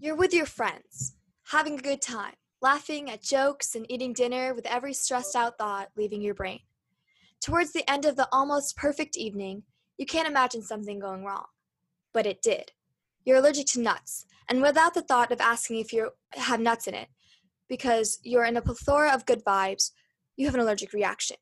[0.00, 1.16] You're with your friends,
[1.50, 5.88] having a good time, laughing at jokes and eating dinner with every stressed out thought
[5.96, 6.60] leaving your brain.
[7.40, 9.64] Towards the end of the almost perfect evening,
[9.96, 11.46] you can't imagine something going wrong.
[12.14, 12.70] But it did.
[13.24, 16.94] You're allergic to nuts, and without the thought of asking if you have nuts in
[16.94, 17.08] it,
[17.68, 19.90] because you're in a plethora of good vibes,
[20.36, 21.38] you have an allergic reaction.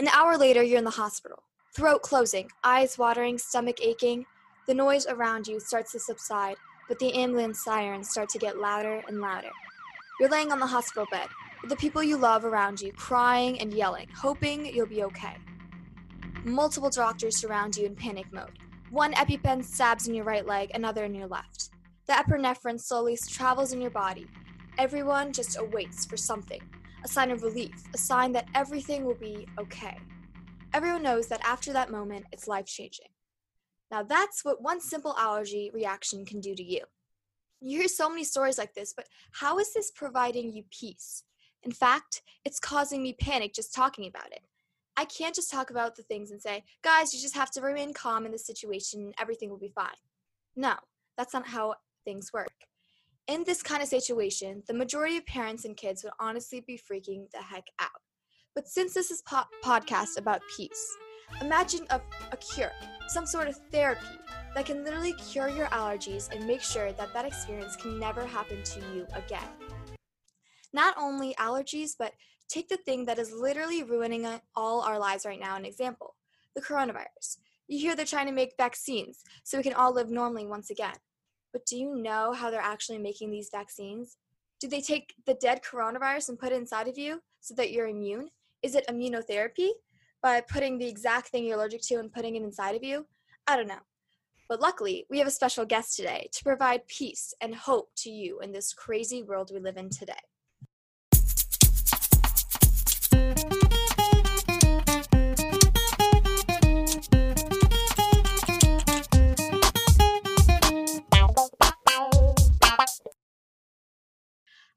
[0.00, 4.26] An hour later, you're in the hospital, throat closing, eyes watering, stomach aching.
[4.66, 6.56] The noise around you starts to subside,
[6.88, 9.50] but the ambulance sirens start to get louder and louder.
[10.20, 11.28] You're laying on the hospital bed,
[11.60, 15.36] with the people you love around you, crying and yelling, hoping you'll be okay.
[16.44, 18.58] Multiple doctors surround you in panic mode.
[18.90, 21.70] One EpiPen stabs in your right leg, another in your left.
[22.06, 24.26] The epinephrine slowly travels in your body.
[24.76, 26.60] Everyone just awaits for something
[27.04, 29.96] a sign of relief, a sign that everything will be okay.
[30.72, 33.06] Everyone knows that after that moment, it's life changing.
[33.90, 36.80] Now, that's what one simple allergy reaction can do to you.
[37.60, 41.24] You hear so many stories like this, but how is this providing you peace?
[41.62, 44.42] In fact, it's causing me panic just talking about it.
[44.96, 47.92] I can't just talk about the things and say, guys, you just have to remain
[47.92, 49.88] calm in this situation, everything will be fine.
[50.54, 50.74] No,
[51.16, 52.52] that's not how things work.
[53.26, 57.30] In this kind of situation, the majority of parents and kids would honestly be freaking
[57.32, 58.02] the heck out.
[58.54, 60.96] But since this is po- podcast about peace,
[61.40, 62.00] imagine a,
[62.32, 62.72] a cure,
[63.08, 64.18] some sort of therapy
[64.54, 68.62] that can literally cure your allergies and make sure that that experience can never happen
[68.62, 69.48] to you again.
[70.72, 72.12] Not only allergies, but
[72.48, 76.14] take the thing that is literally ruining all our lives right now an example
[76.54, 77.38] the coronavirus.
[77.66, 80.94] You hear they're trying to make vaccines so we can all live normally once again.
[81.52, 84.16] But do you know how they're actually making these vaccines?
[84.60, 87.88] Do they take the dead coronavirus and put it inside of you so that you're
[87.88, 88.28] immune?
[88.62, 89.70] Is it immunotherapy
[90.24, 93.04] by putting the exact thing you're allergic to and putting it inside of you?
[93.46, 93.74] I don't know.
[94.48, 98.40] But luckily, we have a special guest today to provide peace and hope to you
[98.40, 100.14] in this crazy world we live in today.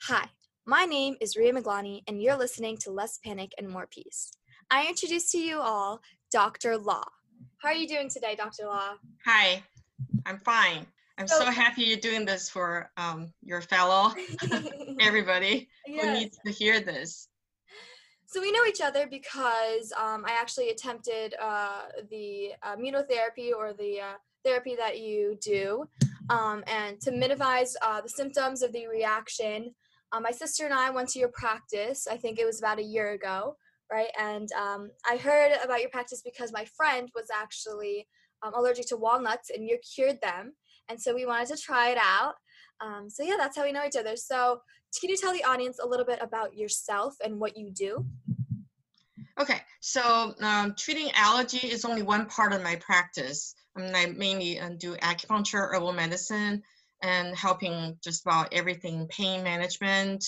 [0.09, 0.27] Hi,
[0.65, 4.33] my name is Ria Maglani, and you're listening to Less Panic and More Peace.
[4.69, 6.77] I introduce to you all Dr.
[6.77, 7.05] Law.
[7.59, 8.65] How are you doing today, Dr.
[8.65, 8.95] Law?
[9.25, 9.63] Hi,
[10.25, 10.85] I'm fine.
[11.17, 14.13] I'm so, so happy you're doing this for um, your fellow,
[14.99, 16.05] everybody yes.
[16.05, 17.29] who needs to hear this.
[18.25, 24.01] So we know each other because um, I actually attempted uh, the immunotherapy or the
[24.01, 24.13] uh,
[24.43, 25.87] therapy that you do,
[26.29, 29.73] um, and to minimize uh, the symptoms of the reaction.
[30.11, 32.05] Um, my sister and I went to your practice.
[32.05, 33.55] I think it was about a year ago,
[33.91, 34.09] right?
[34.19, 38.07] And um, I heard about your practice because my friend was actually
[38.43, 40.53] um, allergic to walnuts, and you cured them.
[40.89, 42.35] And so we wanted to try it out.
[42.79, 44.15] Um, so yeah, that's how we know each other.
[44.15, 44.61] So
[44.99, 48.05] can you tell the audience a little bit about yourself and what you do?
[49.39, 53.53] Okay, so um, treating allergy is only one part of my practice.
[53.75, 56.63] I, mean, I mainly uh, do acupuncture, herbal medicine,
[57.03, 60.23] and helping just about everything pain management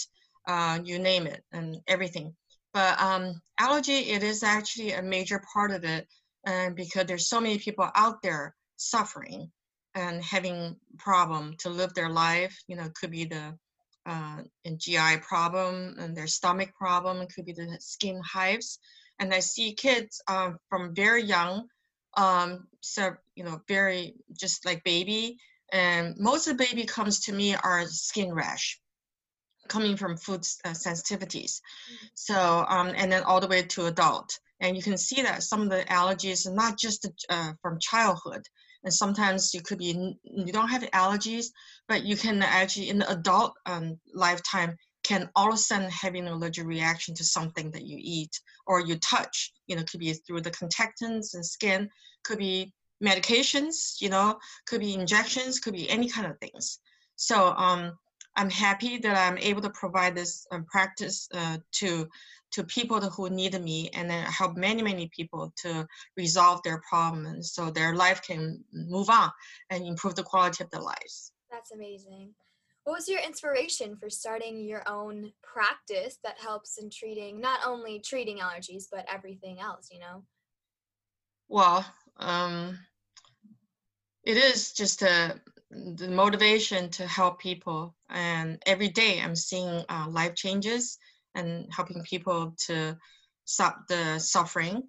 [0.48, 2.34] uh, you name it and everything
[2.74, 6.08] but um, allergy it is actually a major part of it
[6.46, 9.52] and because there's so many people out there suffering
[9.96, 13.58] and having problem to live their life you know could be the
[14.06, 14.42] uh,
[14.78, 18.80] GI problem and their stomach problem it could be the skin hives.
[19.20, 21.68] And I see kids um, from very young
[22.16, 25.38] um, so you know very just like baby
[25.72, 28.80] and most of the baby comes to me are skin rash
[29.70, 31.62] coming from food uh, sensitivities.
[31.62, 32.08] Mm-hmm.
[32.16, 34.38] So, um, and then all the way to adult.
[34.62, 38.46] And you can see that some of the allergies are not just uh, from childhood.
[38.84, 41.48] And sometimes you could be, you don't have allergies,
[41.88, 46.16] but you can actually, in the adult um, lifetime, can all of a sudden have
[46.16, 49.52] an allergic reaction to something that you eat or you touch.
[49.68, 51.90] You know, could be through the contactants and skin,
[52.24, 54.38] could be medications, you know,
[54.68, 56.80] could be injections, could be any kind of things.
[57.16, 57.98] So um,
[58.40, 62.08] I'm happy that I'm able to provide this um, practice uh, to
[62.52, 65.86] to people who need me and then help many, many people to
[66.18, 69.30] resolve their problems so their life can move on
[69.70, 71.32] and improve the quality of their lives.
[71.52, 72.34] That's amazing.
[72.86, 78.00] What was your inspiration for starting your own practice that helps in treating not only
[78.00, 80.24] treating allergies but everything else, you know?
[81.50, 81.86] Well,
[82.18, 82.80] um,
[84.24, 85.40] it is just a,
[85.72, 87.96] the motivation to help people.
[88.10, 90.98] And every day I'm seeing uh, life changes
[91.36, 92.98] and helping people to
[93.46, 94.84] stop the suffering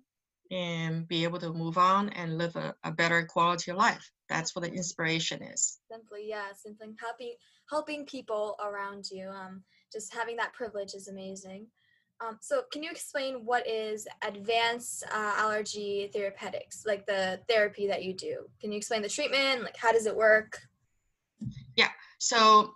[0.51, 4.11] and be able to move on and live a, a better quality of life.
[4.29, 5.79] that's what the inspiration is.
[5.91, 7.35] Simply, yeah, simply helping
[7.71, 9.29] helping people around you.
[9.29, 9.63] Um,
[9.93, 11.67] just having that privilege is amazing.
[12.21, 18.03] Um, so, can you explain what is advanced uh, allergy therapeutics, like the therapy that
[18.05, 18.47] you do?
[18.61, 19.63] Can you explain the treatment?
[19.63, 20.59] Like, how does it work?
[21.81, 21.89] Yeah.
[22.19, 22.75] So,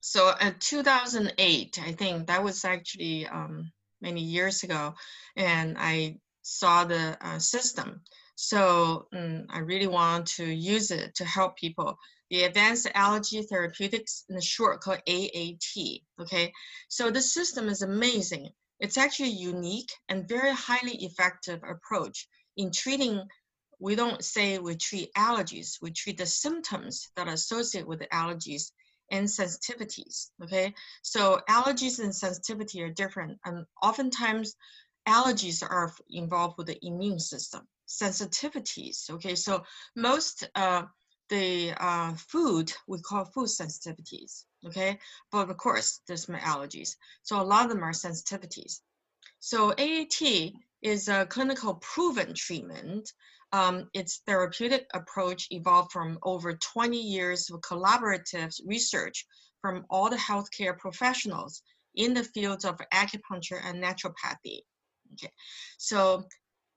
[0.00, 3.70] so in 2008, I think that was actually um,
[4.00, 4.94] many years ago,
[5.36, 8.00] and I saw the uh, system.
[8.34, 11.96] So um, I really want to use it to help people
[12.28, 16.00] the Advanced Allergy Therapeutics, in the short called AAT.
[16.20, 16.52] Okay,
[16.88, 18.48] so the system is amazing.
[18.80, 22.26] It's actually unique and very highly effective approach
[22.56, 23.22] in treating.
[23.82, 25.78] We don't say we treat allergies.
[25.82, 28.70] We treat the symptoms that are associated with the allergies
[29.10, 30.30] and sensitivities.
[30.42, 34.54] Okay, so allergies and sensitivity are different, and oftentimes
[35.08, 37.66] allergies are involved with the immune system.
[37.88, 39.10] Sensitivities.
[39.10, 39.64] Okay, so
[39.96, 40.84] most uh,
[41.28, 44.98] the uh, food we call food sensitivities, okay?
[45.32, 46.94] But of course, there's some allergies.
[47.24, 48.80] So a lot of them are sensitivities.
[49.40, 50.52] So AAT
[50.82, 53.12] is a clinical proven treatment.
[53.52, 59.26] Um, its therapeutic approach evolved from over 20 years of collaborative research
[59.60, 61.62] from all the healthcare professionals
[61.94, 64.60] in the fields of acupuncture and naturopathy.
[65.12, 65.30] Okay,
[65.78, 66.26] so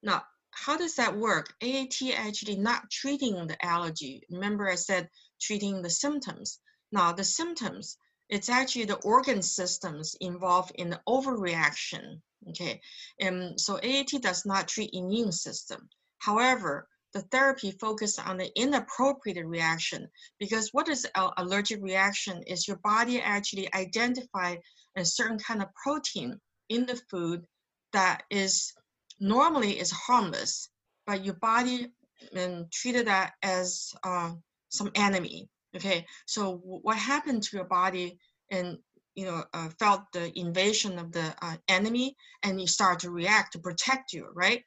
[0.03, 1.53] now how does that work?
[1.61, 4.23] AAT actually not treating the allergy.
[4.29, 5.09] Remember I said
[5.41, 6.59] treating the symptoms.
[6.91, 7.97] Now the symptoms,
[8.29, 12.21] it's actually the organ systems involved in the overreaction.
[12.49, 12.81] Okay,
[13.19, 15.89] and so AAT does not treat immune system.
[16.25, 22.67] However, the therapy focuses on the inappropriate reaction because what is an allergic reaction is
[22.67, 24.55] your body actually identify
[24.97, 27.45] a certain kind of protein in the food
[27.93, 28.73] that is
[29.19, 30.69] normally is harmless,
[31.05, 31.93] but your body
[32.35, 34.31] and treated that as uh,
[34.69, 35.47] some enemy.
[35.75, 38.17] Okay, so what happened to your body
[38.49, 38.79] and
[39.13, 43.53] you know uh, felt the invasion of the uh, enemy, and you start to react
[43.53, 44.63] to protect you, right?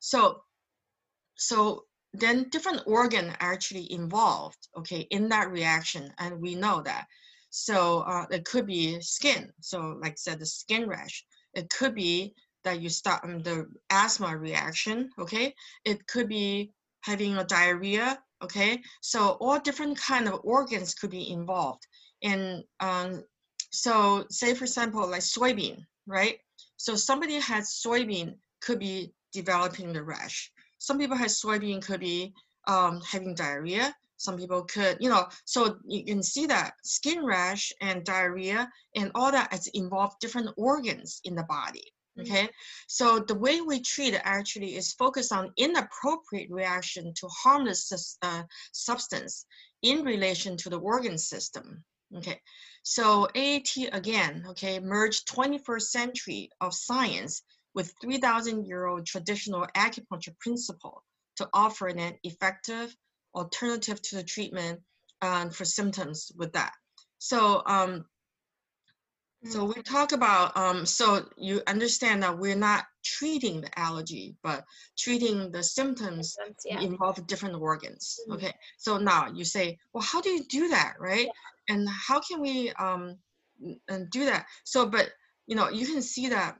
[0.00, 0.42] So,
[1.38, 7.06] so then different organ actually involved, okay, in that reaction, and we know that.
[7.50, 9.52] So uh, it could be skin.
[9.60, 11.24] So like I said, the skin rash.
[11.54, 15.54] It could be that you start um, the asthma reaction, okay?
[15.84, 18.82] It could be having a diarrhea, okay?
[19.00, 21.86] So all different kind of organs could be involved.
[22.22, 23.22] And um,
[23.70, 26.38] so say for example, like soybean, right?
[26.76, 30.52] So somebody has soybean could be developing the rash.
[30.78, 32.34] Some people have soybean could be
[32.66, 33.94] um, having diarrhea.
[34.16, 39.12] Some people could, you know, so you can see that skin rash and diarrhea and
[39.14, 41.92] all that has involved different organs in the body.
[42.20, 42.48] Okay,
[42.88, 48.42] so the way we treat actually is focused on inappropriate reaction to harmless uh,
[48.72, 49.46] substance
[49.82, 51.84] in relation to the organ system.
[52.16, 52.40] Okay,
[52.82, 57.42] so AAT again, okay, merged 21st century of science
[57.74, 61.04] with 3,000 year old traditional acupuncture principle
[61.36, 62.94] to offer an effective
[63.34, 64.80] alternative to the treatment
[65.22, 66.72] uh, for symptoms with that.
[67.18, 68.04] So um,
[69.44, 74.64] so we talk about, um, so you understand that we're not treating the allergy, but
[74.98, 76.80] treating the symptoms yeah.
[76.80, 78.18] involve different organs.
[78.22, 78.32] Mm-hmm.
[78.34, 81.26] Okay, so now you say, well, how do you do that, right?
[81.26, 81.74] Yeah.
[81.74, 83.16] And how can we um,
[83.88, 84.46] and do that?
[84.64, 85.10] So, but
[85.46, 86.56] you know, you can see that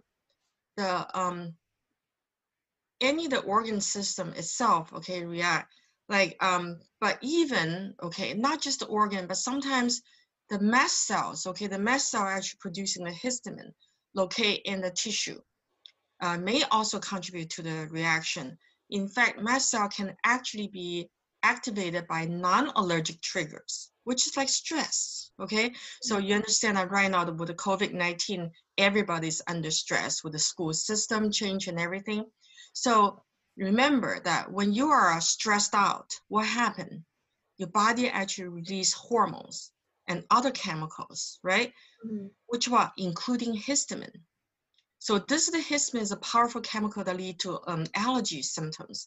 [0.78, 1.54] the um,
[3.00, 5.74] any the organ system itself, okay, react
[6.08, 10.00] like um, but even okay, not just the organ, but sometimes
[10.48, 13.72] the mast cells, okay, the mast cell actually producing the histamine
[14.14, 15.38] located in the tissue
[16.22, 18.56] uh, may also contribute to the reaction.
[18.90, 21.10] In fact, mast cell can actually be
[21.42, 25.70] activated by non-allergic triggers, which is like stress, okay?
[26.00, 30.72] So you understand that right now with the COVID-19, everybody's under stress with the school
[30.72, 32.24] system change and everything.
[32.72, 33.22] So
[33.58, 37.02] remember that when you are stressed out, what happened?
[37.58, 39.72] Your body actually release hormones
[40.06, 41.74] and other chemicals, right?
[42.02, 42.28] Mm-hmm.
[42.46, 44.22] Which are including histamine.
[45.00, 49.06] So this the histamine is a powerful chemical that lead to um, allergy symptoms.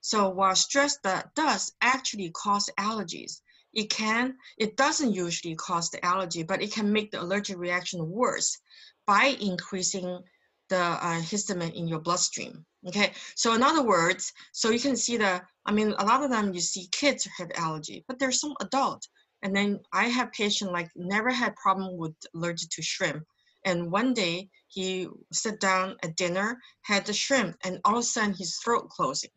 [0.00, 3.42] So while stress that does actually cause allergies,
[3.78, 8.08] it can, it doesn't usually cause the allergy, but it can make the allergic reaction
[8.08, 8.58] worse
[9.06, 10.20] by increasing
[10.68, 12.64] the uh, histamine in your bloodstream.
[12.86, 16.30] Okay, so in other words, so you can see the, I mean, a lot of
[16.30, 19.06] them you see kids have allergy, but there's some adult
[19.42, 23.24] and then I have patient like never had problem with allergic to shrimp.
[23.64, 28.02] And one day he sat down at dinner, had the shrimp, and all of a
[28.02, 29.30] sudden his throat closing.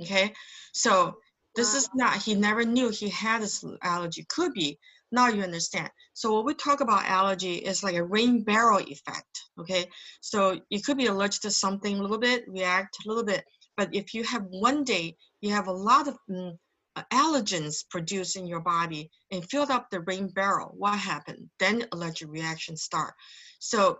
[0.00, 0.32] Okay,
[0.72, 1.16] so
[1.54, 4.24] This is not, he never knew he had this allergy.
[4.28, 4.78] Could be.
[5.10, 5.90] Now you understand.
[6.14, 9.42] So when we talk about allergy, it's like a rain barrel effect.
[9.58, 9.86] Okay.
[10.22, 13.44] So you could be allergic to something a little bit, react a little bit.
[13.76, 16.56] But if you have one day, you have a lot of mm,
[16.96, 21.48] uh, allergens produced in your body and filled up the rain barrel, what happened?
[21.58, 23.14] Then allergic reactions start.
[23.58, 23.98] So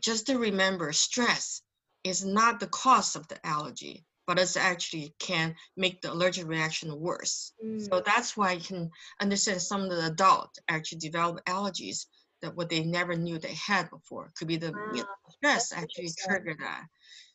[0.00, 1.62] just to remember, stress
[2.04, 6.98] is not the cause of the allergy, but it actually can make the allergic reaction
[7.00, 7.52] worse.
[7.64, 7.88] Mm.
[7.88, 12.06] So that's why you can understand some of the adults actually develop allergies
[12.42, 14.32] that what they never knew they had before.
[14.36, 16.84] Could be the you know, stress actually triggered that.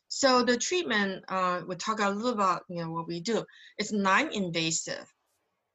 [0.08, 3.44] So the treatment, uh, we'll talk a little about you know what we do.
[3.76, 5.04] It's non-invasive,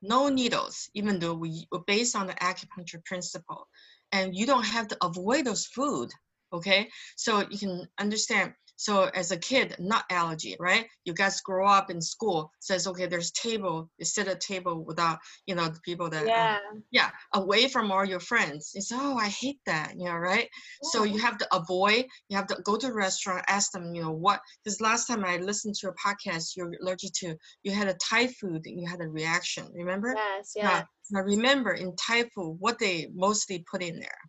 [0.02, 3.68] no needles, even though we we're based on the acupuncture principle,
[4.12, 6.12] and you don't have to avoid those food.
[6.52, 8.54] Okay, so you can understand.
[8.76, 10.88] So as a kid, not allergy, right?
[11.06, 15.20] You guys grow up in school, says okay, there's table, you sit at table without
[15.46, 16.58] you know the people that uh, Yeah.
[16.92, 18.72] yeah away from all your friends.
[18.74, 20.50] It's oh I hate that, you know, right?
[20.84, 22.06] So you have to avoid.
[22.30, 24.42] You have to go to a restaurant, ask them, you know, what?
[24.64, 27.36] Because last time I listened to a podcast, you're allergic to.
[27.64, 29.68] You had a Thai food, and you had a reaction.
[29.74, 30.14] Remember?
[30.16, 30.84] Yes, yeah.
[31.12, 34.22] Now remember, in Thai food, what they mostly put in there?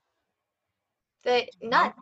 [1.25, 1.97] The nuts.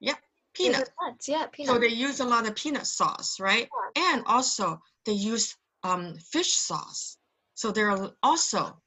[0.00, 0.90] These are Peanut.
[1.00, 3.68] Nuts, yeah, So they use a lot of peanut sauce, right?
[3.96, 4.14] Yeah.
[4.14, 7.16] And also they use um, fish sauce.
[7.54, 8.80] So there are also,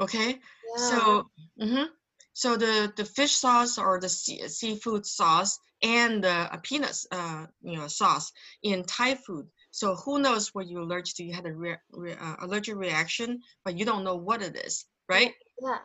[0.00, 0.28] okay.
[0.30, 0.76] yeah.
[0.76, 1.86] So, mhm.
[2.32, 7.46] so the the fish sauce or the sea, seafood sauce and the uh, peanuts, uh,
[7.62, 9.48] you know, sauce in Thai food.
[9.70, 11.24] So who knows what you're allergic to?
[11.24, 14.86] You had a re- re- uh, allergic reaction, but you don't know what it is,
[15.08, 15.32] right?
[15.60, 15.78] yeah.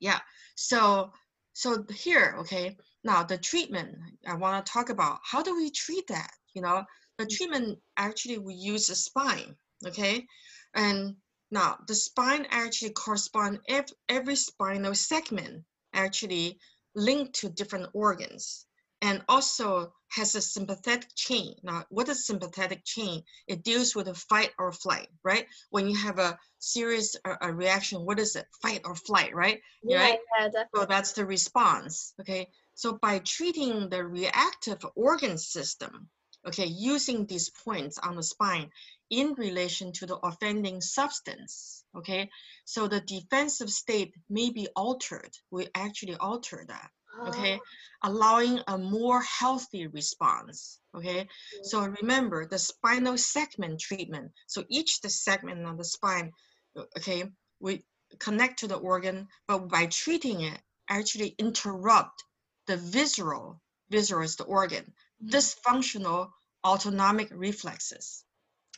[0.00, 0.20] Yeah.
[0.56, 1.12] So
[1.52, 2.76] so here, okay.
[3.04, 5.20] Now the treatment I want to talk about.
[5.22, 6.30] How do we treat that?
[6.54, 6.84] You know,
[7.18, 9.56] the treatment actually we use the spine,
[9.86, 10.26] okay,
[10.74, 11.16] and
[11.50, 16.58] now the spine actually correspond every, every spinal segment actually
[16.94, 18.66] linked to different organs
[19.02, 21.54] and also has a sympathetic chain.
[21.62, 23.22] Now, what is sympathetic chain?
[23.46, 25.46] It deals with a fight or flight, right?
[25.70, 28.46] When you have a serious uh, a reaction, what is it?
[28.62, 29.60] Fight or flight, right?
[29.82, 30.18] Yeah, right?
[30.38, 30.80] yeah, definitely.
[30.80, 32.14] So that's the response.
[32.20, 32.48] Okay.
[32.74, 36.08] So by treating the reactive organ system,
[36.46, 38.70] okay, using these points on the spine
[39.10, 42.28] in relation to the offending substance, okay,
[42.64, 45.30] so the defensive state may be altered.
[45.50, 46.90] We actually alter that,
[47.28, 47.60] okay, Oh,
[48.04, 50.80] allowing a more healthy response.
[50.96, 51.26] Okay.
[51.62, 54.32] So remember the spinal segment treatment.
[54.46, 56.32] So each the segment on the spine,
[56.98, 57.24] okay,
[57.60, 57.84] we
[58.18, 62.24] connect to the organ, but by treating it, actually interrupt
[62.66, 64.92] the visceral, visceral is the organ,
[65.22, 65.30] Mhm.
[65.30, 66.30] dysfunctional
[66.64, 68.24] autonomic reflexes.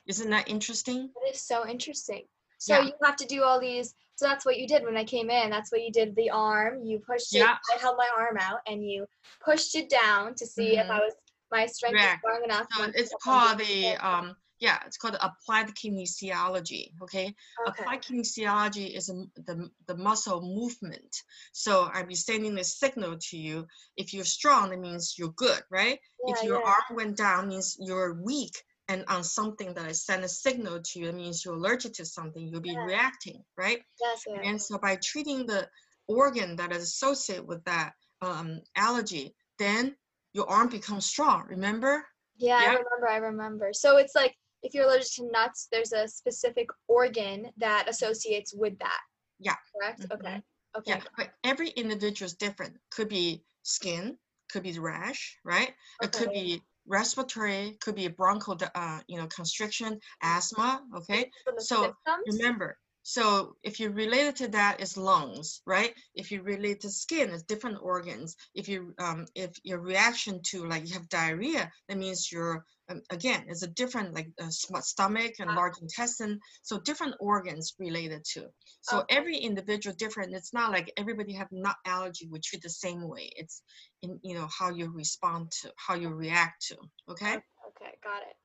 [0.06, 1.12] Isn't that interesting?
[1.14, 2.28] That is so interesting.
[2.58, 2.84] So Yeah.
[2.86, 3.94] you have to do all these.
[4.16, 5.50] So that's what you did when I came in.
[5.50, 6.16] That's what you did.
[6.16, 7.38] The arm, you pushed it.
[7.38, 7.58] Yeah.
[7.74, 9.06] I held my arm out, and you
[9.44, 10.90] pushed it down to see if Mhm.
[10.90, 11.14] I was
[11.50, 12.22] my strength Correct.
[12.24, 12.66] was strong enough.
[12.72, 16.92] So it's called the um yeah, it's called applied kinesiology.
[17.02, 17.26] Okay.
[17.26, 17.34] Okay.
[17.66, 21.14] Applied kinesiology is the, the muscle movement.
[21.52, 23.66] So I'll be sending the signal to you.
[23.96, 25.98] If you're strong, that means you're good, right?
[26.28, 26.66] if your yeah.
[26.66, 28.54] arm went down, means you're weak.
[28.88, 32.04] And on something that I send a signal to you, it means you're allergic to
[32.04, 32.84] something, you'll be Yeah.
[32.84, 33.82] reacting, right?
[34.00, 34.40] Yes, yeah.
[34.42, 35.68] And so by treating the
[36.08, 39.96] organ that is associated with that um, allergy, then
[40.32, 42.06] your arm becomes strong, remember?
[42.36, 43.08] Yeah, I remember.
[43.08, 43.72] I remember.
[43.72, 44.34] So it's like
[44.66, 49.00] if you're allergic to nuts, there's a specific organ that associates with that.
[49.38, 49.56] Yeah.
[49.74, 50.00] Correct.
[50.00, 50.14] Mhm.
[50.14, 50.42] Okay.
[50.76, 50.90] Okay.
[50.90, 52.76] Yeah, but every individual is different.
[52.90, 54.18] Could be skin,
[54.50, 55.70] could be the rash, right?
[55.70, 56.06] Okay.
[56.06, 60.82] It could be respiratory, could be bronchial, uh, you know, constriction, asthma.
[60.96, 62.24] Okay, so symptoms?
[62.26, 62.78] remember.
[63.02, 65.94] So if you related to that, it's lungs, right?
[66.14, 68.36] If you relate to skin, it's different organs.
[68.54, 73.02] If you um, if your reaction to like you have diarrhea, that means you're um,
[73.10, 75.54] again, it's a different like uh, stomach and Ah.
[75.54, 76.38] large intestine.
[76.62, 78.48] So different organs related to.
[78.82, 79.16] So Okay.
[79.16, 80.34] every individual different.
[80.34, 82.28] It's not like everybody have nut allergy.
[82.30, 83.30] We treat the same way.
[83.36, 83.62] It's
[84.02, 86.76] in you know how you respond to, how you react to.
[87.08, 87.34] Okay.
[87.34, 88.36] Okay, got it.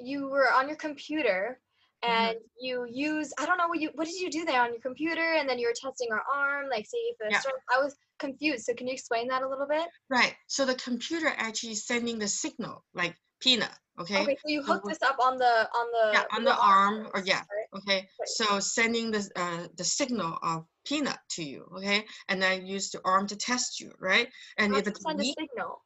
[0.00, 1.60] You were on your computer
[2.04, 2.12] Mm-hmm.
[2.12, 4.80] and you use I don't know what you what did you do there on your
[4.82, 7.40] computer and then you were testing our arm like see if Yeah.
[7.74, 8.66] I was confused.
[8.66, 9.86] So can you explain that a little bit?
[10.10, 10.34] Right.
[10.46, 13.70] So the computer actually sending the signal like peanut.
[14.00, 14.22] Okay.
[14.22, 17.22] Okay, so you So this up on the on the yeah, on the arm or
[17.24, 17.42] yeah.
[17.54, 17.80] right?
[17.80, 17.96] Okay.
[17.98, 18.28] Right.
[18.28, 21.68] So sending the uh, the signal of peanut to you.
[21.76, 22.04] Okay.
[22.28, 23.92] And then use the arm to test you.
[24.00, 24.28] Right.
[24.58, 25.82] And How if it's send weak, signal.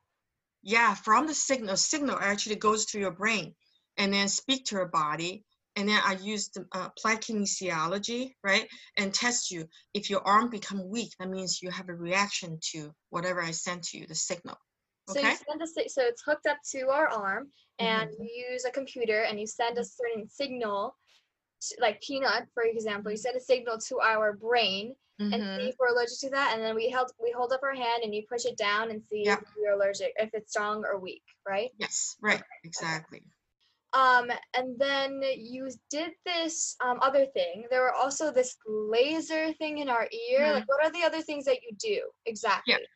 [0.62, 3.54] yeah, from the signal, signal actually goes to your brain
[3.98, 5.44] and then speak to your body
[5.78, 9.68] and then I use the uh, applied kinesiology, right, and test you.
[9.94, 13.84] If your arm become weak, that means you have a reaction to whatever I sent
[13.84, 14.58] to you, the signal.
[15.08, 15.20] So Okay.
[15.20, 18.18] you send a so it's hooked up to our arm, and Mm-hmm.
[18.20, 20.96] you use a computer, and you send a certain signal,
[21.62, 23.10] to, like peanut, for example.
[23.12, 24.96] You send a signal to our brain,
[25.32, 25.56] and Mhm.
[25.56, 28.04] see if we're allergic to that, and then we held we hold up our hand,
[28.04, 29.40] and you push it down, and see Yep.
[29.42, 31.72] if you're allergic, if it's strong or weak, right?
[31.78, 33.24] Yes, right, exactly.
[33.94, 37.66] Um, and then you did this um, other thing.
[37.70, 40.40] There were also this laser thing in our ear.
[40.42, 40.52] Mhm.
[40.52, 42.90] Like, what are the other things that you do exactly?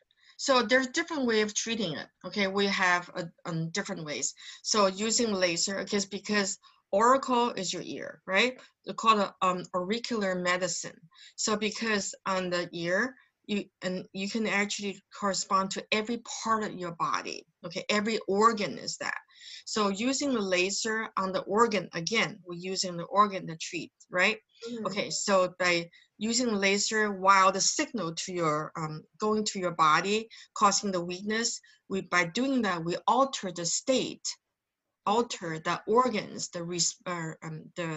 [0.45, 2.07] So there's different way of treating it.
[2.25, 4.33] Okay, we have a, um, different ways.
[4.61, 6.57] So using laser, because because
[6.93, 8.59] auricle is your ear, right?
[8.85, 10.99] They call it um, auricular medicine.
[11.37, 16.73] So because on the ear, you and you can actually correspond to every part of
[16.73, 17.45] your body.
[17.65, 19.19] Okay, every organ is that.
[19.65, 24.39] So using the laser on the organ again, we're using the organ to treat, right?
[24.69, 24.85] Mhm.
[24.87, 25.89] Okay, so by
[26.23, 31.59] using laser while the signal to your um, going to your body causing the weakness,
[31.89, 34.25] we by doing that we alter the state,
[35.05, 37.89] alter the organs, the res, uh, um, the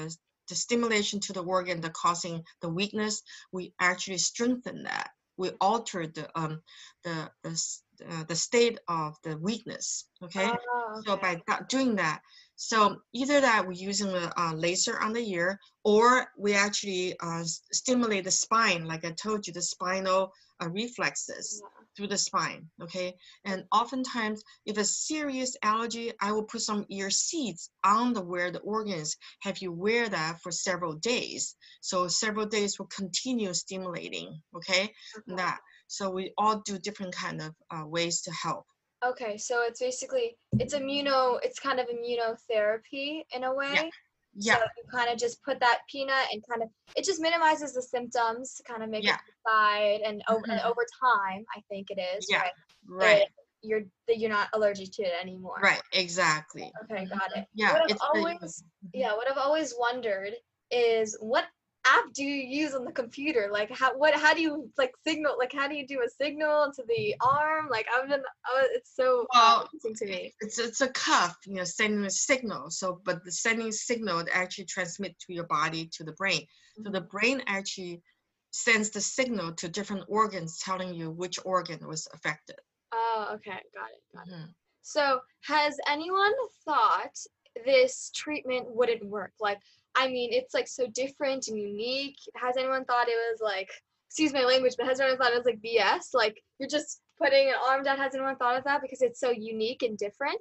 [0.48, 3.22] the stimulation to the organ that causing the weakness.
[3.52, 5.10] We actually strengthen that.
[5.36, 6.62] We alter the um
[7.04, 7.78] the the
[8.08, 10.08] uh, the state of the weakness.
[10.22, 10.50] Okay.
[10.50, 12.20] Oh, So by that, doing that,
[12.56, 17.44] so either that we're using a uh, laser on the ear, or we actually uh,
[17.44, 21.62] stimulate the spine, like I told you, the spinal uh, reflexes.
[21.96, 22.68] Through the spine.
[22.82, 28.22] Okay, and oftentimes, if a serious allergy, I will put some ear seeds on the
[28.22, 29.16] where the organs.
[29.40, 34.40] Have you wear that for several days, so several days will continue stimulating.
[34.54, 35.36] Okay, Okay.
[35.36, 35.60] that.
[35.88, 38.66] So we all do different kind of uh, ways to help.
[39.04, 43.72] Okay, so it's basically it's immuno it's kind of immunotherapy in a way.
[43.74, 43.90] Yeah.
[44.38, 47.82] So you kind of just put that peanut and kind of it just minimizes the
[47.82, 49.14] symptoms to kind of make Yeah.
[49.14, 50.68] it subside and over and mm-hmm.
[50.68, 52.52] over time I think it is Yeah, right.
[52.88, 53.22] Right.
[53.22, 53.28] it-
[53.62, 55.58] you're that you're not allergic to it anymore.
[55.60, 56.70] Right, exactly.
[56.84, 57.46] Okay, got it.
[57.54, 58.88] Yeah, What I've it's always mm-hmm.
[58.92, 60.34] yeah, what I've always wondered
[60.70, 61.46] is what
[61.86, 63.48] app do you use on the computer?
[63.52, 66.72] Like how what how do you like signal like how do you do a signal
[66.74, 67.68] to the arm?
[67.70, 70.32] Like I've been oh, it's so Well, interesting to me.
[70.40, 72.70] it's it's a cuff, you know, sending a signal.
[72.70, 76.46] So, but the sending signal actually transmit to your body to the brain.
[76.84, 78.02] So the brain actually
[78.50, 82.56] sends the signal to different organs, telling you which organ was affected.
[82.92, 84.34] Oh, okay, got it, got it.
[84.34, 84.54] Mhm.
[84.82, 86.32] So, has anyone
[86.64, 87.16] thought
[87.64, 89.32] this treatment wouldn't work?
[89.40, 89.58] Like,
[89.94, 92.18] I mean, it's like so different and unique.
[92.34, 93.70] Has anyone thought it was like,
[94.08, 96.14] excuse my language, but has anyone thought it was like BS?
[96.14, 97.98] Like, you're just putting an arm down.
[97.98, 100.40] Has anyone thought of that because it's so unique and different?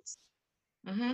[0.88, 1.14] Mm-hmm.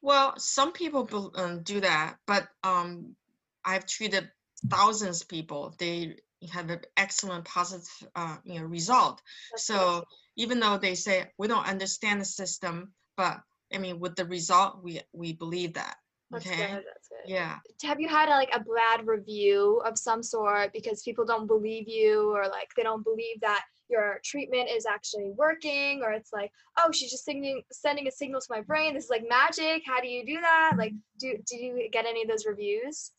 [0.00, 3.16] Well, some people um, do that, but um,
[3.64, 4.30] I've treated
[4.68, 5.74] thousands of people.
[5.78, 6.16] They
[6.52, 9.20] have an excellent positive, uh, you know, result.
[9.50, 10.04] That's So
[10.36, 13.40] even though they say we don't understand the system, but
[13.72, 15.96] I mean, with the result, we we believe that.
[16.30, 16.56] That's Okay.
[16.56, 16.84] good.
[16.86, 17.30] That's good.
[17.30, 17.58] Yeah.
[17.84, 22.32] Have you had like a bad review of some sort because people don't believe you
[22.34, 26.92] or like they don't believe that your treatment is actually working or it's like oh
[26.92, 30.08] she's just sending sending a signal to my brain this is like magic how do
[30.08, 33.12] you do that like do do you get any of those reviews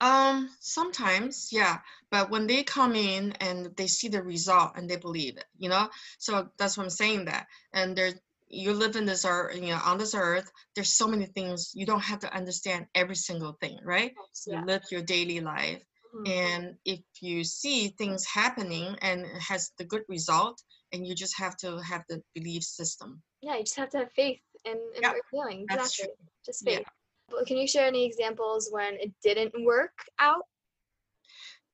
[0.00, 1.78] Um, sometimes, yeah.
[2.10, 5.68] But when they come in and they see the result and they believe it, you
[5.70, 5.88] know.
[6.18, 7.26] So that's what I'm saying.
[7.26, 8.12] That and there,
[8.48, 10.50] you live in this earth, you know, on this earth.
[10.74, 14.12] There's so many things you don't have to understand every single thing, right?
[14.46, 15.82] yeah You live your daily life,
[16.14, 16.26] Mhm.
[16.26, 21.36] and if you see things happening and it has the good result, and you just
[21.38, 23.22] have to have the belief system.
[23.42, 26.14] yeah you just have to have faith in, in Yeah, what you're doing that's exactly
[26.44, 26.78] just Yeah.
[26.78, 26.86] faith
[27.28, 30.44] but can you share any examples when it didn't work out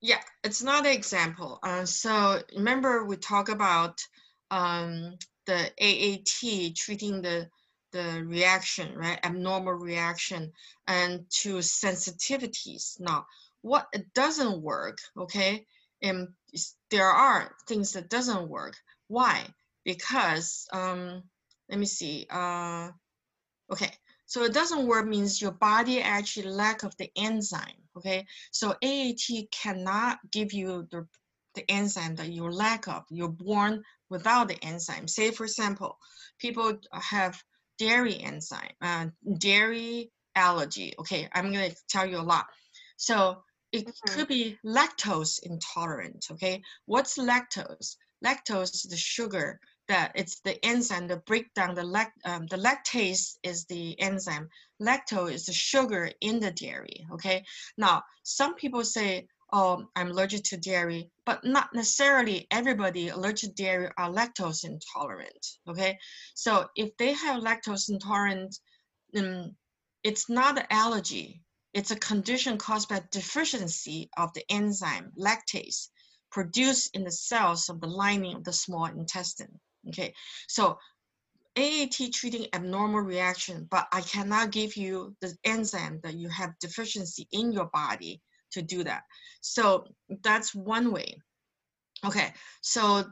[0.01, 1.59] Yeah, it's not an example.
[1.63, 4.01] Uh, so remember we talk about
[4.51, 7.49] um, the AAT treating the
[7.91, 9.19] the reaction, right?
[9.23, 10.51] Abnormal reaction
[10.87, 12.99] and to sensitivities.
[12.99, 13.25] Now,
[13.61, 15.65] what it doesn't work, okay?
[16.01, 16.29] And
[16.89, 18.75] there are things that doesn't work.
[19.07, 19.45] Why?
[19.85, 21.23] Because um,
[21.69, 22.27] let me see.
[22.29, 22.89] Uh,
[23.71, 23.91] okay,
[24.25, 27.81] so it doesn't work means your body actually lack of the enzyme.
[27.95, 31.07] Okay, so AAT cannot give you the,
[31.53, 33.05] the enzyme that you lack of.
[33.09, 35.07] You're born without the enzyme.
[35.07, 35.97] Say, for example,
[36.39, 37.43] people have
[37.77, 40.93] dairy enzyme, uh, dairy allergy.
[40.99, 42.47] Okay, I'm going to tell you a lot.
[42.97, 44.07] So it Mhm.
[44.07, 46.27] could be lactose intolerant.
[46.31, 47.95] Okay, what's lactose?
[48.23, 52.55] Lactose is the sugar that it's the enzyme that break down the lact um, the
[52.57, 54.49] lactase is the enzyme
[54.81, 57.43] lactose is the sugar in the dairy okay
[57.77, 63.63] now some people say oh i'm allergic to dairy but not necessarily everybody allergic to
[63.63, 65.97] dairy are lactose intolerant okay
[66.35, 68.53] so if they have lactose intolerant
[69.17, 69.55] um,
[70.03, 71.41] it's not an allergy
[71.73, 75.87] it's a condition caused by deficiency of the enzyme lactase
[76.33, 79.59] produced in the cells of the lining of the small intestine.
[79.87, 80.13] Okay,
[80.47, 80.77] so
[81.55, 87.27] AAT treating abnormal reaction, but I cannot give you the enzyme that you have deficiency
[87.31, 88.21] in your body
[88.53, 89.03] to do that.
[89.41, 89.85] So
[90.23, 91.17] that's one way.
[92.05, 93.05] Okay, so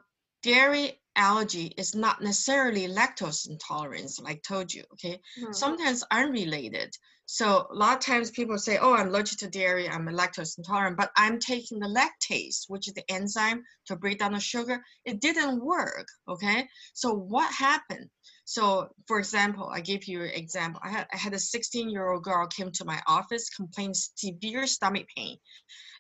[0.43, 4.84] dairy allergy is not necessarily lactose intolerance, like I told you.
[4.93, 5.52] Okay, mm-hmm.
[5.54, 6.95] sometimes unrelated.
[7.34, 10.97] So a lot of times people say, oh, I'm allergic to dairy, I'm lactose intolerant,
[10.97, 14.84] but I'm taking the lactase, which is the enzyme to break down the sugar.
[15.06, 16.67] It didn't work, okay?
[16.93, 18.10] So what happened?
[18.43, 20.82] So for example, I give you an example.
[20.84, 24.67] I had, I had a 16 year old girl came to my office, complained severe
[24.67, 25.38] stomach pain.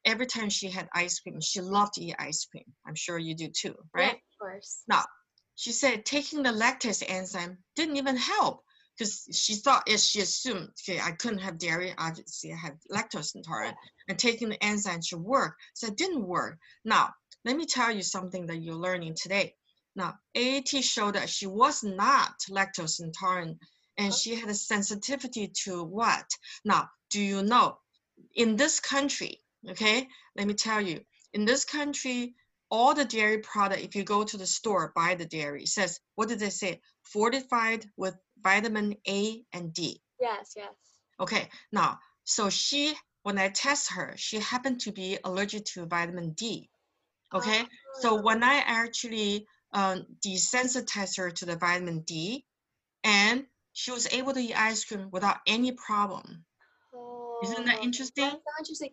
[0.03, 2.65] Every time she had ice cream, she loved to eat ice cream.
[2.85, 4.15] I'm sure you do too, right?
[4.15, 4.83] Yeah, course.
[4.87, 5.05] Now,
[5.55, 8.63] she said taking the lactase enzyme didn't even help
[8.97, 13.35] because she thought as she assumed, okay, I couldn't have dairy, obviously I have lactose
[13.35, 13.77] intolerant,
[14.07, 15.55] and taking the enzyme should work.
[15.73, 16.57] So it didn't work.
[16.83, 17.09] Now,
[17.45, 19.55] let me tell you something that you're learning today.
[19.95, 23.57] Now, AAT showed that she was not lactose intolerant
[23.97, 26.25] and she had a sensitivity to what?
[26.63, 27.77] Now, do you know,
[28.35, 31.01] in this country, okay, let me tell you,
[31.33, 32.35] in this country,
[32.71, 36.29] all the dairy product, if you go to the store, buy the dairy, says, what
[36.29, 36.79] did they say?
[37.03, 40.01] Fortified with vitamin A and D.
[40.19, 40.73] Yes, yes.
[41.19, 46.31] Okay, now, so she, when I test her, she happened to be allergic to vitamin
[46.31, 46.69] D.
[47.33, 47.99] Okay, oh.
[47.99, 52.45] so when I actually um, desensitized her to the vitamin D,
[53.03, 56.45] and she was able to eat ice cream without any problem.
[56.93, 58.25] Oh, Isn't that interesting?
[58.25, 58.91] That's so interesting.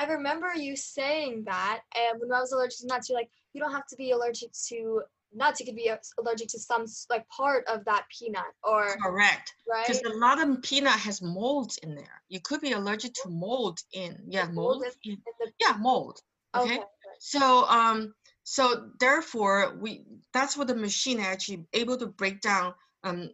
[0.00, 3.60] I remember you saying that, and when I was allergic to nuts, you're like, you
[3.60, 7.64] don't have to be allergic to nuts you could be allergic to some like part
[7.68, 9.86] of that peanut or correct right?
[9.86, 12.20] because a lot of peanut has molds in there.
[12.28, 16.18] You could be allergic to mold in yeah mold, mold in, in the, yeah mold
[16.56, 16.84] okay, okay
[17.20, 23.30] so um so therefore we that's what the machine actually able to break down um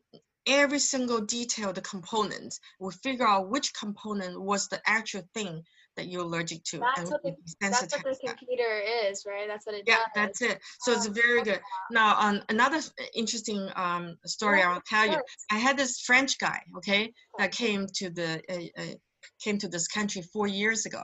[0.47, 2.61] every single detail the components.
[2.79, 5.65] We figure out which component was the actual thing
[5.97, 6.79] that you're allergic to.
[6.79, 9.11] That's, what the, that's what the computer that.
[9.11, 9.49] is, right?
[9.49, 10.05] That's what it yeah, does.
[10.15, 10.61] Yeah, that's it.
[10.81, 11.61] So it's very good.
[11.91, 12.81] Now, on um, another
[13.15, 15.19] interesting um, story I'll tell you.
[15.51, 18.95] I had this French guy, okay, that came to the uh, uh,
[19.43, 21.03] came to this country four years ago.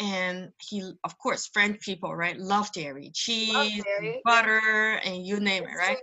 [0.00, 4.20] And he, of course, French people, right, love dairy, cheese, love dairy.
[4.24, 5.98] butter, and you name it, right?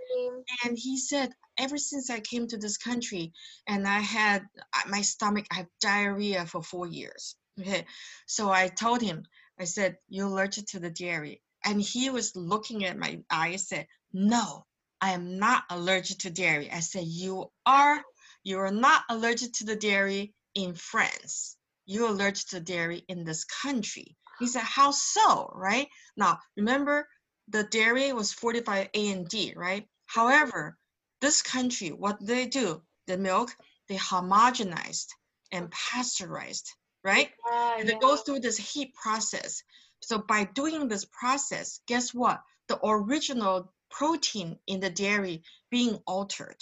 [0.64, 3.32] And he said, ever since I came to this country,
[3.66, 4.42] and I had
[4.74, 7.86] uh, my stomach, I have diarrhea for four years Okay,
[8.26, 9.24] so I told him,
[9.58, 11.42] I said, You're allergic to the dairy.
[11.64, 14.66] And he was looking at my eyes, said, No,
[15.00, 16.70] I am not allergic to dairy.
[16.70, 18.04] I said, You are,
[18.42, 21.56] you are not allergic to the dairy in France.
[21.86, 24.16] You're allergic to dairy in this country.
[24.38, 25.50] He said, How so?
[25.54, 25.88] Right?
[26.14, 27.08] Now, remember,
[27.48, 29.88] the dairy was fortified A and D, right?
[30.04, 30.76] However,
[31.22, 33.50] this country, what they do, the milk,
[33.88, 35.08] they homogenized
[35.52, 36.70] and pasteurized
[37.06, 37.30] right?
[37.48, 37.94] Yeah, and yeah.
[37.94, 39.62] it goes through this heat process.
[40.02, 42.42] So by doing this process, guess what?
[42.68, 46.56] The original protein in the dairy being altered.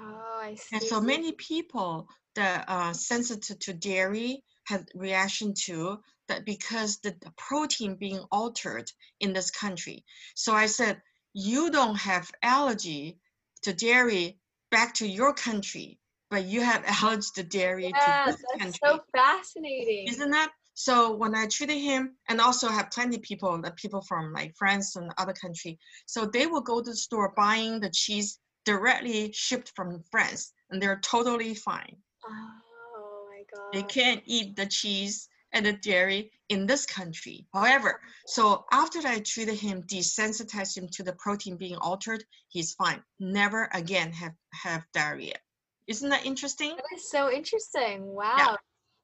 [0.00, 0.76] Oh, I see.
[0.76, 7.14] And so many people that are sensitive to dairy have reaction to that because the,
[7.20, 10.04] the protein being altered in this country.
[10.34, 11.02] So I said,
[11.34, 13.18] you don't have allergy
[13.62, 14.38] to dairy
[14.70, 15.98] back to your country
[16.34, 20.08] but you have allergy to dairy yeah, to this that's so fascinating.
[20.08, 20.50] Isn't that?
[20.74, 24.56] So when I treated him, and also have plenty of people, the people from like
[24.56, 29.30] France and other country, so they will go to the store buying the cheese directly
[29.32, 31.96] shipped from France, and they're totally fine.
[32.26, 33.72] Oh my god!
[33.72, 37.46] They can't eat the cheese and the dairy in this country.
[37.54, 43.04] However, so after I treated him, desensitized him to the protein being altered, he's fine.
[43.20, 45.36] Never again have have diarrhea.
[45.86, 46.76] Isn't that interesting?
[46.76, 48.06] That is so interesting.
[48.06, 48.34] Wow.
[48.38, 48.56] Yeah.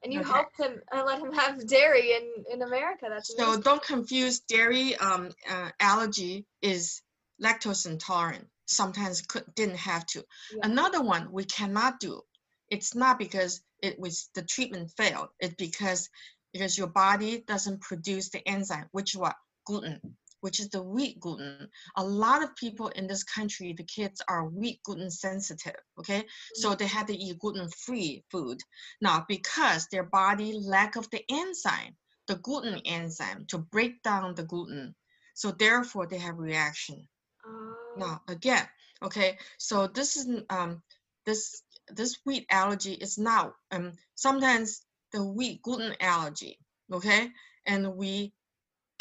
[0.02, 0.30] And you okay.
[0.30, 3.06] helped him uh, let him have dairy in, in America.
[3.10, 3.54] That's amazing.
[3.54, 7.02] so don't confuse dairy um, uh, allergy is
[7.42, 8.46] lactose intolerant.
[8.66, 10.24] Sometimes could, didn't have to.
[10.54, 10.60] Yeah.
[10.62, 12.22] Another one we cannot do.
[12.70, 15.28] It's not because it was the treatment failed.
[15.38, 16.08] It's because
[16.52, 20.16] because your body doesn't produce the enzyme, which what gluten.
[20.40, 21.68] Which is the wheat gluten.
[21.96, 26.24] A lot of people in this country, the kids are wheat gluten sensitive, okay?
[26.54, 28.58] So they had to eat gluten-free food.
[29.00, 34.44] Now, because their body lack of the enzyme, the gluten enzyme to break down the
[34.44, 34.94] gluten,
[35.34, 37.08] so therefore they have reaction.
[37.44, 37.76] Oh.
[37.96, 38.66] Now, again,
[39.02, 40.82] okay, so this is um
[41.26, 46.58] this this wheat allergy is not um sometimes the wheat gluten allergy,
[46.92, 47.30] okay,
[47.66, 48.32] and we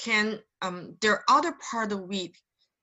[0.04, 2.36] can um there are other part of wheat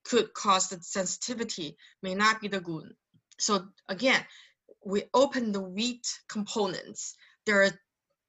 [0.04, 2.94] could cause the sensitivity may not be the gluten.
[3.38, 4.24] So again,
[4.84, 7.16] we open the wheat components.
[7.44, 7.70] There are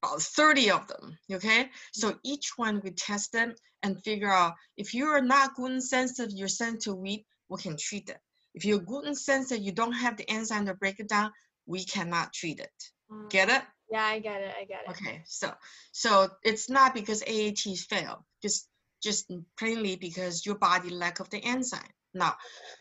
[0.03, 1.69] about 30 of them, okay?
[1.93, 6.33] So each one we test them and figure out if you are not gluten sensitive,
[6.35, 8.19] you're sensitive to wheat, we can treat it.
[8.55, 11.31] If you're gluten sensitive, you don't have the enzyme to break it down,
[11.67, 12.71] we cannot treat it.
[13.11, 13.29] Mm.
[13.29, 13.61] Get it?
[13.91, 14.53] Yeah, I get it.
[14.59, 14.89] I get it.
[14.91, 15.53] Okay, so
[15.91, 18.67] so it's not because AAT failed, just
[19.01, 21.93] just plainly because your body lack of the enzyme.
[22.13, 22.35] Now,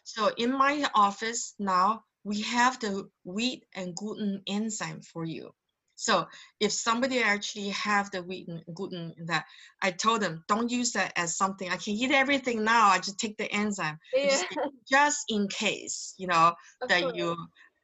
[0.05, 5.53] so in my office now we have the wheat and gluten enzyme for you.
[5.99, 6.27] So
[6.61, 9.47] if somebody actually have the wheat and gluten that,
[9.81, 12.89] I told them don't use that as something I can eat everything now.
[12.89, 14.47] I just take the enzyme Yeah, just,
[14.91, 17.17] just in case, you know, of that course.
[17.17, 17.37] you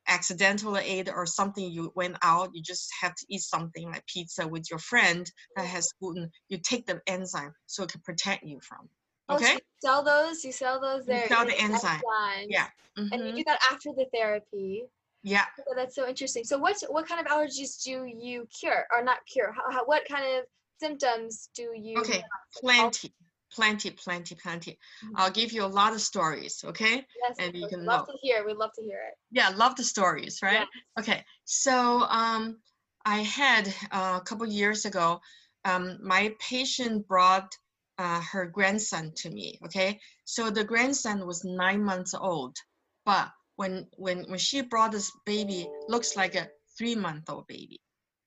[0.08, 4.46] accidentally ate or something you went out you just have to eat something like pizza
[4.46, 8.60] with your friend that has gluten you take the enzyme so it can protect you
[8.60, 8.88] from
[9.28, 10.44] Oh, so okay you sell those?
[10.44, 11.28] You sell those You there?
[11.28, 12.00] sell the enzyme.
[12.02, 12.46] enzymes.
[12.50, 12.68] Yeah.
[13.12, 13.36] And you Mhm.
[13.36, 14.84] do that after the therapy.
[15.22, 16.44] yeah Oh, that's so interesting.
[16.44, 19.52] So what what kind of allergies do you cure or not cure?
[19.52, 20.46] How, how, what kind of
[20.80, 22.42] symptoms do you okay have?
[22.60, 23.14] plenty
[23.54, 25.12] plenty plenty plenty Mhm.
[25.16, 28.12] i'll give you a lot of stories okay Yes, and you can love know.
[28.12, 28.44] to hear.
[28.46, 29.14] We'd love to hear it.
[29.30, 31.00] yeah love the stories right Yeah.
[31.00, 31.74] okay so
[32.20, 32.58] um
[33.04, 35.20] i had uh, a couple years ago
[35.64, 37.50] um my patient brought
[37.98, 42.56] uh, her grandson to me okay so the grandson was nine months old
[43.04, 47.78] but when when when she brought this baby looks like a three month old baby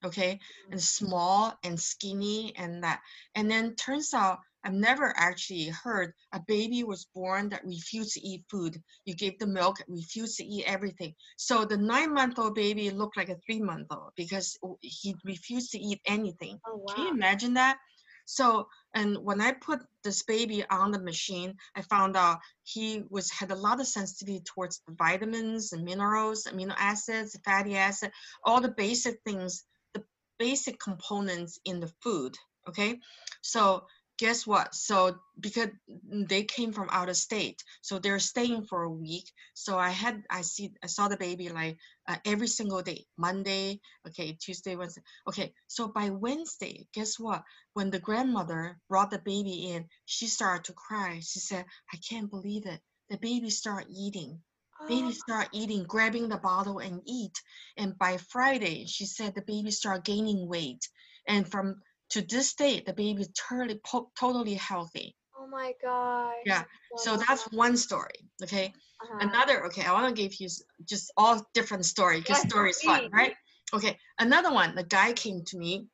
[0.06, 0.40] okay
[0.72, 3.00] and small and skinny and that
[3.36, 8.22] and then turns out i've never actually heard a baby was born that refused to
[8.28, 12.56] eat food you gave the milk refused to eat everything so the nine month old
[12.56, 16.94] baby looked like a three month old because he refused to eat anything Oh wow.
[16.94, 17.78] can you imagine that?
[18.26, 23.30] So, and when I put this baby on the machine, I found out he was
[23.30, 28.12] had a lot of sensitivity towards the vitamins and minerals, amino acids, fatty acid,
[28.44, 30.04] all the basic things, the
[30.40, 32.36] basic components in the food.
[32.68, 33.00] Okay,
[33.42, 33.86] so
[34.18, 34.74] guess what?
[34.76, 35.70] So because
[36.12, 39.32] they came from out of state, so they're staying for a week.
[39.54, 43.80] So I had I see I saw the baby like uh, every single day, Monday,
[44.08, 45.02] okay, Tuesday, Wednesday.
[45.28, 47.44] Okay, so by Wednesday, guess what?
[47.74, 51.20] When the grandmother brought the baby in, she started to cry.
[51.22, 52.80] She said, I can't believe it.
[53.10, 54.42] The baby started eating.
[54.88, 57.42] Baby start eating, grabbing the bottle and eat.
[57.76, 60.88] And by Friday, she said the baby start gaining weight.
[61.28, 65.16] And from to this day, the baby is totally po- totally healthy.
[65.38, 66.36] Oh my god.
[66.46, 66.64] Yeah,
[66.98, 68.30] So that's one story.
[68.44, 68.74] Okay.
[69.02, 70.48] uh Another, okay, I want to give you
[70.88, 73.34] just all different story because Yes, story is fun, right?
[73.74, 75.88] Okay, another one, the guy came to me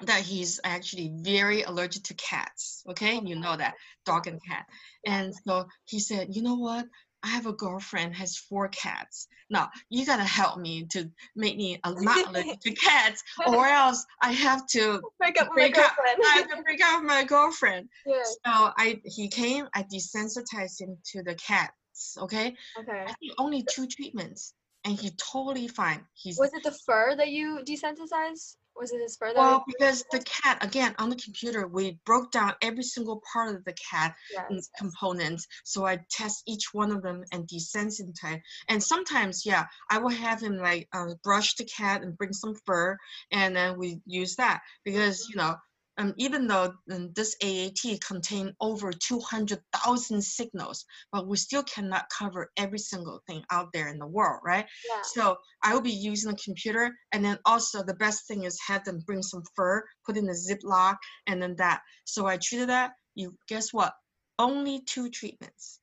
[0.00, 2.82] that he's actually very allergic to cats.
[2.90, 4.66] Okay, you know that dog and cat.
[5.06, 6.86] And so he said, you know what?
[7.26, 9.26] I have a girlfriend has four cats.
[9.50, 14.06] Now you gotta help me to make me a- lot allergic to cats, or else
[14.22, 15.96] I have to break up with my break up.
[15.96, 16.22] girlfriend.
[16.24, 17.88] I have to break up my girlfriend.
[18.06, 18.22] yeah.
[18.22, 22.16] So I he came, I desensitized him to the cats.
[22.16, 23.04] Okay, Okay.
[23.08, 26.06] I think only two treatments, and he totally fine.
[26.14, 28.54] He's Was it the fur that you desensitized?
[28.78, 29.36] Was it his fur that?
[29.36, 33.64] well because the cat again on the computer we broke down every single part of
[33.64, 34.70] the cat yes.
[34.78, 35.46] components.
[35.64, 38.40] So I test each one of them and desensitize.
[38.68, 42.54] And sometimes, yeah, I will have him like uh, brush the cat and bring some
[42.66, 42.96] fur,
[43.32, 45.56] and then we use that because you know.
[45.98, 52.50] Um, even though um, this AAT contained over 200,000 signals, but we still cannot cover
[52.58, 54.66] every single thing out there in the world, right?
[54.88, 55.02] Yeah.
[55.02, 58.84] So I will be using the computer, and then also the best thing is have
[58.84, 61.80] them bring some fur, put in a Ziploc, and then that.
[62.04, 62.92] So I treated that.
[63.14, 63.94] You guess what?
[64.38, 65.80] Only two treatments,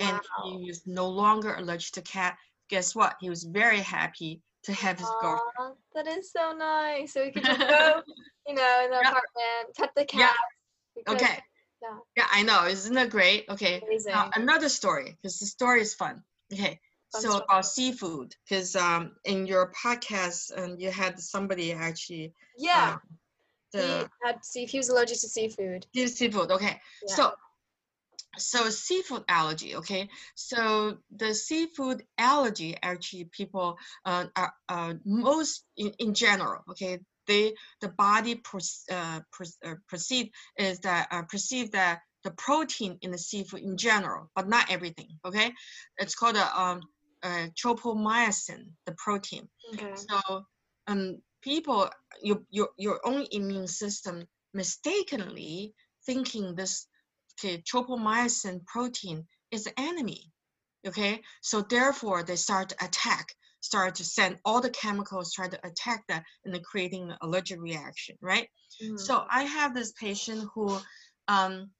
[0.00, 2.36] and he was no longer allergic to cat.
[2.68, 3.16] Guess what?
[3.20, 5.40] He was very happy to have his girlfriend.
[5.58, 7.12] Aw, that is so nice.
[7.12, 8.02] So we could just go,
[8.46, 9.08] you know, in the Yeah.
[9.08, 10.34] apartment, pet the cat.
[10.94, 11.38] Could- Okay.
[11.82, 11.96] Yeah.
[12.16, 12.66] Yeah, I know.
[12.66, 13.46] Isn't that great?
[13.48, 13.80] Okay.
[13.86, 14.12] Amazing.
[14.12, 16.22] Now, another story, because the story is fun.
[16.52, 16.78] Okay.
[17.12, 17.44] Fun so story.
[17.48, 22.34] about seafood, because um, in your podcast, um, you had somebody actually.
[22.58, 22.94] yeah.
[22.94, 23.00] um,
[23.72, 25.86] he the had see he was allergic to seafood.
[25.94, 26.50] Seafood.
[26.50, 26.78] Okay.
[27.06, 27.14] Yeah.
[27.14, 27.32] So
[28.38, 30.08] so seafood allergy okay?
[30.34, 37.00] So the seafood allergy actually people uh, are uh, most in, in general okay?
[37.26, 39.20] They the body perce- uh,
[39.64, 44.48] uh, perceive is that uh, perceive that the protein in the seafood in general but
[44.48, 45.52] not everything okay?
[45.98, 46.80] It's called a um
[47.22, 49.48] tropomyosin the protein.
[49.74, 49.92] Okay.
[49.94, 50.44] so
[50.86, 51.88] um people
[52.22, 55.74] your your your own immune system mistakenly
[56.06, 56.86] thinking this
[57.40, 60.30] okay tropomyosin protein is the enemy
[60.86, 65.66] okay so therefore they start to attack start to send all the chemicals try to
[65.66, 68.48] attack that and then creating an allergic reaction right
[68.82, 68.98] Mhm.
[68.98, 70.78] so i have this patient who
[71.28, 71.70] um,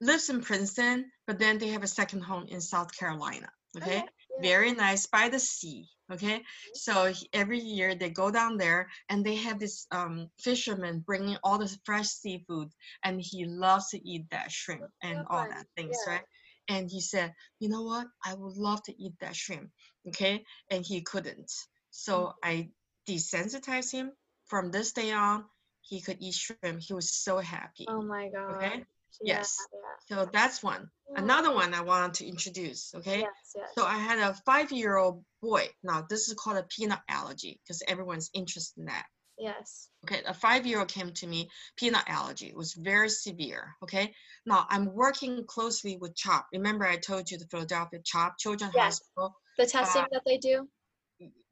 [0.00, 4.42] lives in princeton but then they have a second home in south carolina okay yeah.
[4.42, 6.42] very nice by the sea okay?
[6.74, 11.58] So every year they go down there and they have this um, fisherman bringing all
[11.58, 12.68] this fresh seafood
[13.04, 16.14] and he loves to eat that shrimp and all that things yeah.
[16.14, 16.24] right?
[16.68, 18.06] And he said you know what?
[18.24, 19.70] I would love to eat that shrimp
[20.08, 20.44] okay?
[20.70, 21.50] And he couldn't.
[21.90, 22.68] So i
[23.08, 24.12] desensitized him.
[24.46, 25.44] From this day on
[25.80, 26.80] he could eat shrimp.
[26.80, 28.56] He was so happy Oh my god.
[28.56, 28.84] Okay.
[29.22, 29.56] Yeah, Yes.
[29.72, 30.16] Yeah.
[30.24, 31.22] so that's one mm-hmm.
[31.24, 33.52] another one i wanted to introduce okay Yes.
[33.54, 33.68] Yes.
[33.76, 35.68] so I had a five-year-old boy.
[35.82, 39.06] Now this is called a peanut allergy because everyone's interested in that.
[39.38, 39.88] yes.
[40.04, 42.46] Okay, a five-year-old came to me, peanut allergy.
[42.46, 43.74] It was very severe.
[43.82, 46.46] Okay, now I'm working closely with CHOP.
[46.52, 49.00] Remember I told you the Philadelphia CHOP Children's Yes.
[49.00, 49.36] Hospital.
[49.58, 50.68] The testing uh, that they do.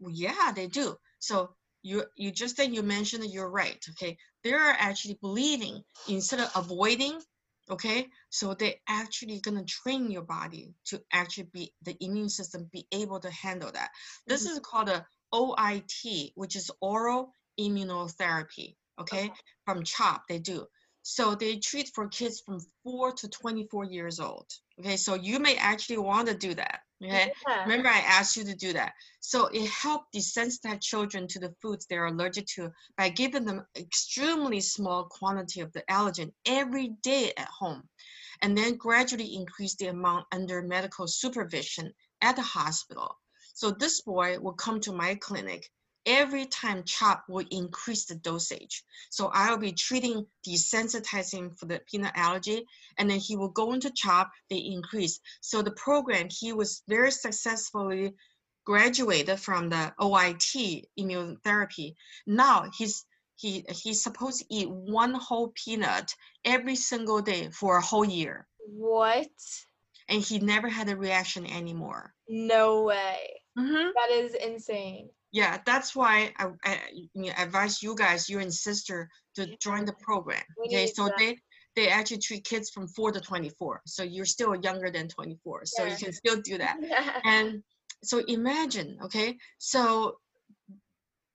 [0.00, 0.96] Yeah, they do.
[1.18, 3.83] So you you just that you mentioned you're right.
[3.90, 7.20] Okay, they're actually believing instead of avoiding.
[7.70, 12.87] Okay, so they actually gonna train your body to actually be the immune system be
[12.92, 13.90] able to handle that.
[14.27, 14.50] This Mhm.
[14.53, 18.77] is called a OIT, which is oral immunotherapy.
[18.98, 19.33] Okay,
[19.64, 20.66] from CHOP they do.
[21.03, 24.50] So they treat for kids from four to 24 years old.
[24.80, 26.80] Okay, so you may actually want to do that.
[27.02, 27.32] Okay.
[27.48, 27.62] Yeah.
[27.62, 28.92] Remember, I asked you to do that.
[29.20, 34.60] So it helped desensitize children to the foods they're allergic to by giving them extremely
[34.60, 37.82] small quantity of the allergen every day at home,
[38.42, 43.16] and then gradually increase the amount under medical supervision at the hospital.
[43.54, 45.70] So this boy will come to my clinic
[46.06, 48.84] every time CHOP will increase the dosage.
[49.10, 52.64] So I'll be treating desensitizing for the peanut allergy,
[52.98, 55.20] and then he will go into CHOP, they increase.
[55.40, 58.14] So the program, he was very successfully
[58.64, 61.94] graduated from the OIT immunotherapy.
[62.26, 63.04] Now he's
[63.36, 66.14] he he's supposed to eat one whole peanut
[66.44, 69.28] every single day for a whole year, What?
[70.08, 72.14] and he never had a reaction anymore.
[72.28, 73.40] No way.
[73.58, 73.90] Mm-hmm.
[73.94, 75.10] That is insane.
[75.35, 76.81] Yeah, that's why I, I
[77.16, 80.44] know, advise you guys, you and sister, to join the program.
[80.64, 81.37] Okay, so they
[81.75, 83.81] they actually treat kids from four to twenty four.
[83.85, 85.90] So you're still younger than twenty four, so Yeah.
[85.90, 86.77] you can still do that.
[86.81, 87.20] Yeah.
[87.25, 87.64] And
[88.05, 90.18] so imagine, okay, so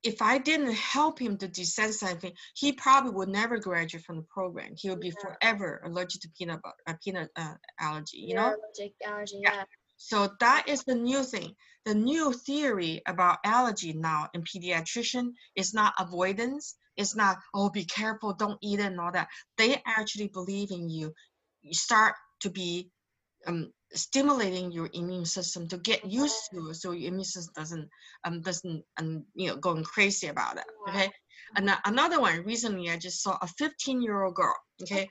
[0.04, 4.28] if I didn't help him to desensitize him, he probably would never graduate from the
[4.38, 4.72] program.
[4.78, 5.24] He would be Yeah.
[5.26, 8.20] forever allergic to peanut butter, uh, peanut uh, allergy.
[8.20, 8.56] You You're know.
[8.56, 9.40] allergic allergy.
[9.44, 9.66] Yeah.
[10.00, 11.56] So that is the new thing.
[11.86, 16.76] The new theory about allergy now in pediatrician is not avoidance.
[16.96, 19.28] It's not, oh, be careful, don't eat it and all that.
[19.58, 21.14] They actually believe in you.
[21.62, 22.92] You start to be
[23.46, 27.90] um, stimulating your immune system to get used to it so your immune system doesn't
[28.24, 30.66] um doesn't um you know going crazy about it.
[30.88, 31.12] Okay.
[31.56, 34.56] And another one recently I just saw a 15 year old girl.
[34.84, 35.10] Okay.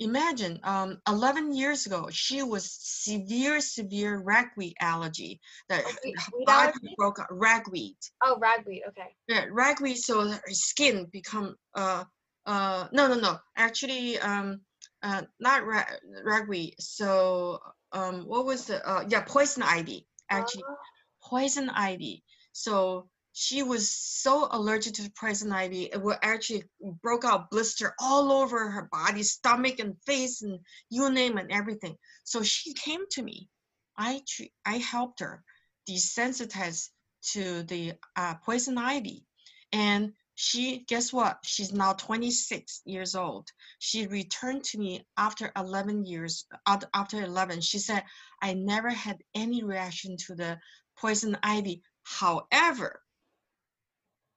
[0.00, 6.94] Imagine um 11 years ago she was severe severe ragweed allergy that her body allergy?
[6.96, 8.82] broke out ragweed Oh, ragweed.
[8.88, 9.14] Okay.
[9.28, 12.04] yeah, ragweed so her skin become uh
[12.46, 14.62] uh no no no actually um
[15.02, 15.84] uh not ra-
[16.24, 17.58] ragweed so
[17.92, 20.76] um what was the uh yeah poison ivy actually Oh,
[21.22, 26.64] poison ivy so she was so allergic to poison ivy it would actually
[27.02, 31.96] broke out blister all over her body stomach and face and you name it everything.
[32.24, 33.48] So she came to me.
[33.96, 34.22] I
[34.66, 35.44] i helped her
[35.88, 36.88] desensitize
[37.32, 39.24] to the uh, poison ivy
[39.72, 41.38] and she guess what?
[41.44, 43.48] She's now 26 years old.
[43.78, 48.02] She returned to me after 11 years after 11 she said
[48.42, 50.58] i never had any reaction to the
[50.96, 53.00] poison ivy however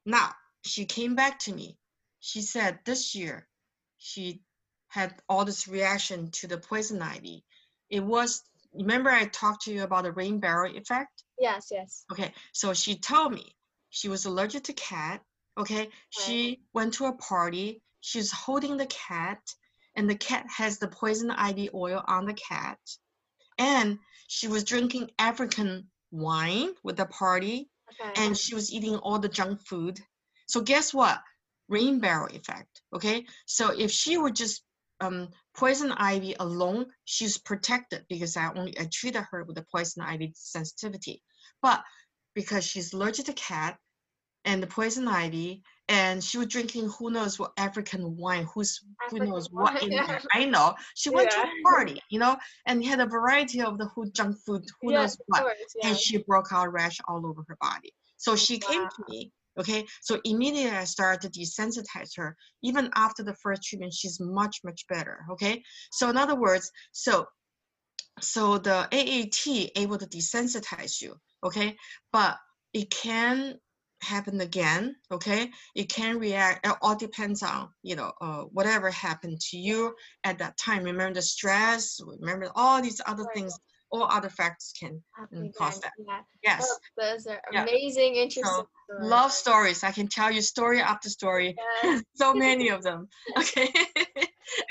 [0.05, 0.31] now
[0.63, 1.77] she came back to me
[2.19, 3.47] she said this year
[3.97, 4.41] she
[4.87, 7.43] had all this reaction to the poison ivy
[7.89, 8.43] it was
[8.73, 11.67] remember i talked to you about the rain barrel effect yes.
[11.71, 12.05] Yes.
[12.11, 13.55] Okay, so she told me
[13.89, 15.21] she was allergic to cat.
[15.57, 17.81] Okay, she went to a party.
[18.01, 19.39] She's holding the cat,
[19.95, 22.79] and the cat has the poison ivy oil on the cat.
[23.59, 27.69] and she was drinking African wine with the party,
[28.15, 29.99] And she was eating all the junk food.
[30.47, 31.19] So guess what?
[31.69, 32.81] Rain barrel effect.
[32.93, 33.25] Okay.
[33.45, 34.63] So if she would just
[34.99, 40.03] um, poison ivy alone, she's protected because I only I treated her with the poison
[40.03, 41.21] ivy sensitivity.
[41.61, 41.83] But
[42.35, 43.77] because she's allergic to cat
[44.45, 48.79] and the poison ivy, and she was drinking who knows what African wine, who's
[49.09, 50.19] who African knows what wine, yeah.
[50.33, 50.75] I know.
[50.95, 54.37] She went to a party, you know, and had a variety of the who junk
[54.45, 55.89] food, who yes, knows what course, yeah.
[55.89, 57.93] and she broke out rash all over her body.
[58.17, 59.31] So oh, she came to me.
[59.59, 62.35] Okay, so immediately I started to desensitize her.
[62.63, 65.19] Even after the first treatment, she's much much better.
[65.33, 67.27] Okay, so in other words, so
[68.21, 71.15] so the AAT able to desensitize you.
[71.43, 71.75] Okay,
[72.11, 72.37] but
[72.73, 73.59] it can
[74.03, 74.95] happen again.
[75.11, 76.65] Okay, it can react.
[76.65, 80.83] It all depends on you know uh, whatever happened to you at that time.
[80.83, 81.99] Remember the stress.
[82.19, 83.35] Remember all these other Right.
[83.35, 83.57] things.
[83.91, 86.21] All other factors can Happening cause that Yeah.
[86.43, 86.67] yes.
[86.67, 87.61] Oh, those are Yeah.
[87.61, 88.43] amazing, interesting.
[88.43, 89.09] So, stories.
[89.09, 89.83] love stories.
[89.83, 91.55] I can tell you story after story.
[91.83, 92.03] Yes.
[92.15, 93.07] so many of them.
[93.37, 93.69] Okay.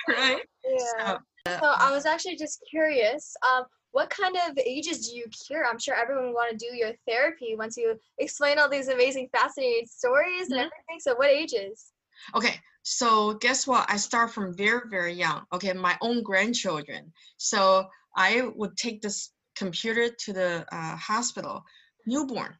[0.08, 0.42] right?
[0.64, 1.18] Yeah.
[1.46, 5.64] So, So I was actually just curious, um, what kind of ages do you cure?
[5.66, 9.28] I'm sure everyone would want to do your therapy once you explain all these amazing,
[9.32, 10.66] fascinating stories and Mhm.
[10.66, 11.00] everything.
[11.00, 11.92] So what ages?
[12.34, 12.60] okay.
[12.82, 13.88] So guess what?
[13.88, 15.46] I start from very, very young.
[15.52, 15.72] Okay.
[15.72, 17.12] My own grandchildren.
[17.36, 21.62] So I would take this computer to the uh, hospital,
[22.06, 22.58] newborn.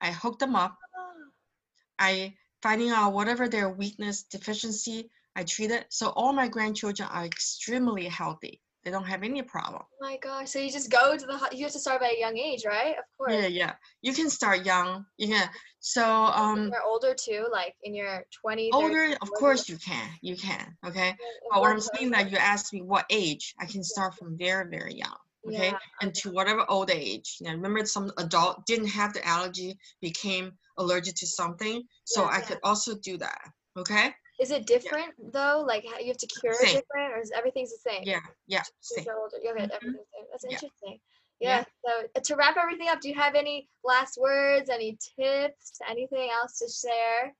[0.00, 0.76] I hook them up.
[1.98, 5.86] I finding out whatever their weakness, deficiency, I treat it.
[5.90, 8.62] So all my grandchildren are extremely healthy.
[8.86, 9.82] They don't have any problem.
[9.82, 10.50] Oh my gosh!
[10.50, 12.94] So you just go to the you have to start by a young age, right?
[12.96, 13.32] Of course.
[13.32, 13.72] Yeah, yeah.
[14.00, 15.04] You can start young.
[15.18, 15.48] You can.
[15.80, 18.70] So um, You're older too, like in your 20s.
[18.72, 20.08] older, of course you can.
[20.22, 20.76] You can.
[20.86, 21.16] Okay.
[21.50, 24.70] But what I'm saying that you asked me what age, I can start from very,
[24.70, 25.16] very young.
[25.48, 25.70] Okay.
[25.70, 27.38] Yeah, And to whatever old age.
[27.40, 31.82] You know, remember some adult didn't have the allergy, became allergic to something.
[32.04, 32.44] So Yeah, I yeah.
[32.44, 33.40] could also do that.
[33.76, 34.14] Okay.
[34.38, 35.64] Is it different though?
[35.66, 36.80] Like you have to cure it Same.
[36.80, 38.02] different, or is everything's the same?
[38.04, 38.20] Yeah.
[38.46, 38.62] Yeah.
[38.80, 39.06] Same.
[39.06, 39.72] Okay, Mhm.
[39.72, 40.26] everything's the same.
[40.30, 40.50] That's Yeah.
[40.52, 41.00] interesting.
[41.40, 41.48] Yeah.
[41.58, 41.64] Yeah.
[41.84, 46.30] So uh, to wrap everything up, do you have any last words, any tips, anything
[46.30, 47.34] else to share?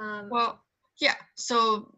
[0.00, 0.62] Um, Well,
[1.00, 1.14] yeah.
[1.36, 1.94] So,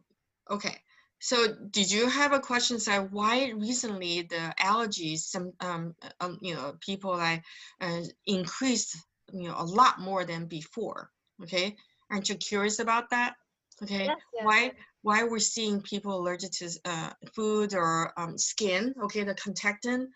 [0.51, 0.77] okay.
[1.21, 2.79] So, did you have a question?
[2.79, 7.43] Say why recently the allergies, some um, uh, um you know, people like
[7.81, 8.97] uh, increased,
[9.33, 11.11] you know, a lot more than before.
[11.43, 11.77] Okay,
[12.11, 13.35] aren't you curious about that?
[13.83, 14.73] Okay, yes, yes, why
[15.03, 18.95] why we're seeing people allergic to uh, food or um, skin?
[19.05, 20.11] Okay, the contactant.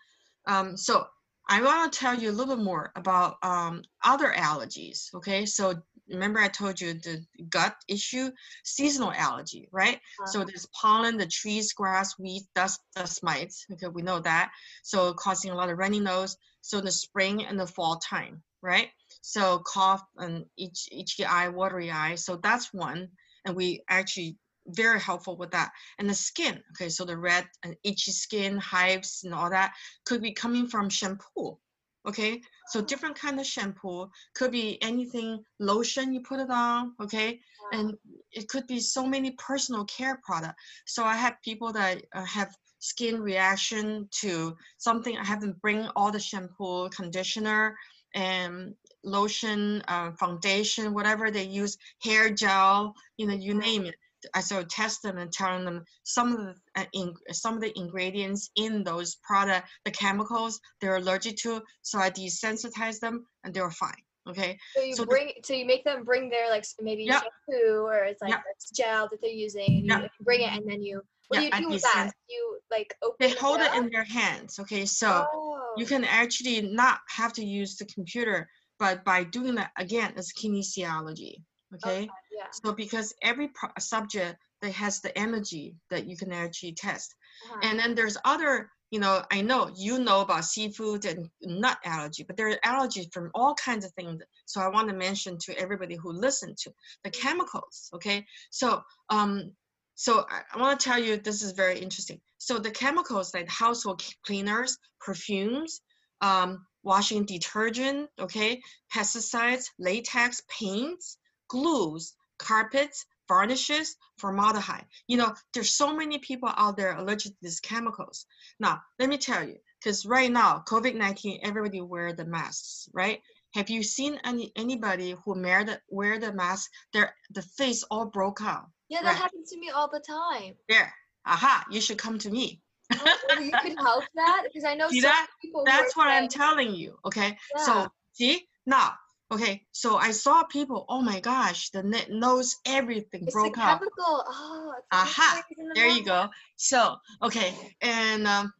[0.45, 1.05] Um, so
[1.49, 5.13] I want to tell you a little bit more about um, other allergies.
[5.13, 8.31] Okay, so remember I told you the gut issue,
[8.63, 9.99] seasonal allergy, right?
[10.25, 10.47] So Uh-huh.
[10.47, 13.65] there's pollen, the trees, grass, weeds, dust, dust mites.
[13.73, 14.51] Okay, we know that.
[14.83, 16.37] So causing a lot of runny nose.
[16.61, 18.89] So the spring and the fall time, right?
[19.21, 22.15] So cough and itch, itchy eye, watery eye.
[22.15, 23.09] So that's one,
[23.45, 24.37] and we actually
[24.67, 25.71] very helpful with that.
[25.99, 29.73] And the skin, okay, so the red and itchy skin, hives, and all that
[30.05, 31.57] could be coming from shampoo.
[32.05, 36.93] Okay, so different kind of shampoo could be anything lotion you put it on.
[37.01, 37.39] Okay,
[37.71, 37.79] Wow.
[37.79, 37.97] and
[38.31, 40.59] it could be so many personal care product.
[40.85, 45.17] So I have people that uh, have skin reaction to something.
[45.17, 47.77] I have them bring all the shampoo, conditioner,
[48.13, 53.95] and lotion, uh, foundation, whatever they use, hair gel, you know, you name it.
[54.33, 57.61] I sort of test them and telling them some of the uh, in, some of
[57.61, 61.61] the ingredients in those product, the chemicals they're allergic to.
[61.81, 63.91] So I desensitize them and they're fine.
[64.29, 64.57] Okay.
[64.73, 67.19] so you so the- bring, so you make them bring their like maybe Yeah.
[67.19, 68.41] shampoo or it's like Yeah.
[68.73, 70.07] gel that they're using, and you Yeah.
[70.21, 72.13] bring it, and then you what Yeah, do you do with that?
[72.29, 73.75] You like open They hold it up?
[73.75, 74.59] in their hands.
[74.59, 74.85] Okay.
[74.85, 75.73] So oh.
[75.77, 78.49] you can actually not have to use the computer,
[78.79, 81.35] but by doing that again, it's kinesiology.
[81.75, 82.09] Okay.
[82.31, 82.45] yeah.
[82.51, 87.15] So because every pro- subject that has the energy that you can actually test.
[87.45, 87.59] uh-huh.
[87.63, 92.23] And then there's other, you know, I know you know about seafood and nut allergy,
[92.23, 94.21] but there are allergies from all kinds of things.
[94.45, 96.71] So I want to mention to everybody who listen to
[97.03, 97.89] the chemicals.
[97.93, 99.51] Okay, so um,
[99.95, 102.19] so I, I want to tell you this is very interesting.
[102.37, 105.81] So the chemicals like household cleaners, perfumes,
[106.21, 108.61] um, washing detergent, okay,
[108.93, 111.17] pesticides, latex, paints,
[111.47, 114.85] glues, carpets, varnishes, formaldehyde.
[115.07, 118.25] You know, there's so many people out there allergic to these chemicals.
[118.59, 123.21] Now, let me tell you, because right now, COVID-19, everybody wear the masks, right?
[123.53, 126.71] Have you seen any anybody who wear the wear the mask?
[126.91, 128.65] Their the face all broke out.
[128.89, 129.15] yeah, that right.
[129.15, 130.55] happens to me all the time.
[130.67, 130.91] There,
[131.25, 131.63] aha!
[131.69, 132.61] You should come to me.
[133.01, 135.27] Oh, you can help that because I know See that?
[135.65, 136.97] That's what I'm telling you.
[137.05, 137.37] Okay.
[137.55, 137.65] Yeah.
[137.65, 138.93] So see now.
[139.31, 139.63] Okay.
[139.71, 140.85] So I saw people.
[140.89, 143.81] Oh my gosh, the ne- nose everything It's broke out.
[143.99, 146.29] Oh, Aha, the There you go.
[146.55, 148.53] So okay, and um,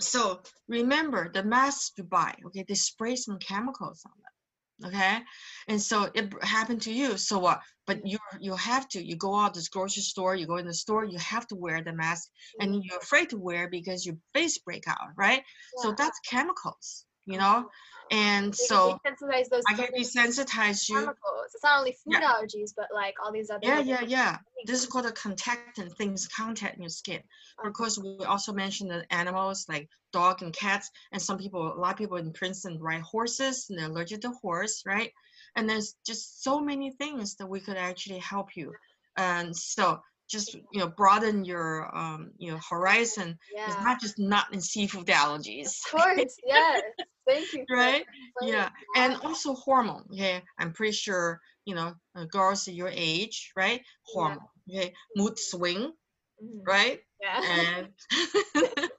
[0.00, 2.34] so remember the masks you buy.
[2.46, 4.31] Okay, they spray some chemicals on them.
[4.84, 5.18] Okay,
[5.68, 7.16] and so it happened to you.
[7.16, 7.60] So what?
[7.86, 8.10] But mm.
[8.12, 9.04] you you have to.
[9.04, 10.34] You go out this grocery store.
[10.34, 11.04] You go in the store.
[11.04, 12.28] You have to wear the mask,
[12.60, 12.64] mm.
[12.64, 15.42] and you're afraid to wear because your face break out, right?
[15.78, 17.68] So that's chemicals, you know.
[18.10, 20.96] And can so desensitize those I can desensitize you.
[20.96, 21.46] chemicals.
[21.54, 22.32] It's not only food Yeah.
[22.32, 23.60] allergies, but like all these other.
[23.62, 24.30] Yeah, yeah, yeah.
[24.32, 24.66] things.
[24.66, 27.16] This is called a contactant, things contact in your skin.
[27.16, 27.24] Okay.
[27.58, 27.72] Of uh-huh.
[27.72, 31.92] course, we also mentioned the animals like dog and cats, and some people, a lot
[31.92, 35.10] of people in Princeton ride horses and they're allergic to horse, right?
[35.56, 38.72] And there's just so many things that we could actually help you.
[39.16, 40.02] And so
[40.32, 43.38] just you know broaden your um you know horizon.
[43.54, 43.66] Yeah.
[43.68, 45.68] It's not just nut and seafood allergies.
[45.86, 46.82] Of course, yes.
[47.28, 47.64] Thank you.
[47.70, 48.04] Right?
[48.42, 50.04] Yeah, and also hormone.
[50.12, 53.80] Okay, I'm pretty sure you know uh, girls your age, right?
[53.80, 54.12] Yeah.
[54.12, 54.48] Hormone.
[54.68, 55.92] Okay, mood swing,
[56.42, 56.62] Mhm.
[56.66, 57.00] right?
[57.20, 57.40] Yeah.
[57.44, 57.88] And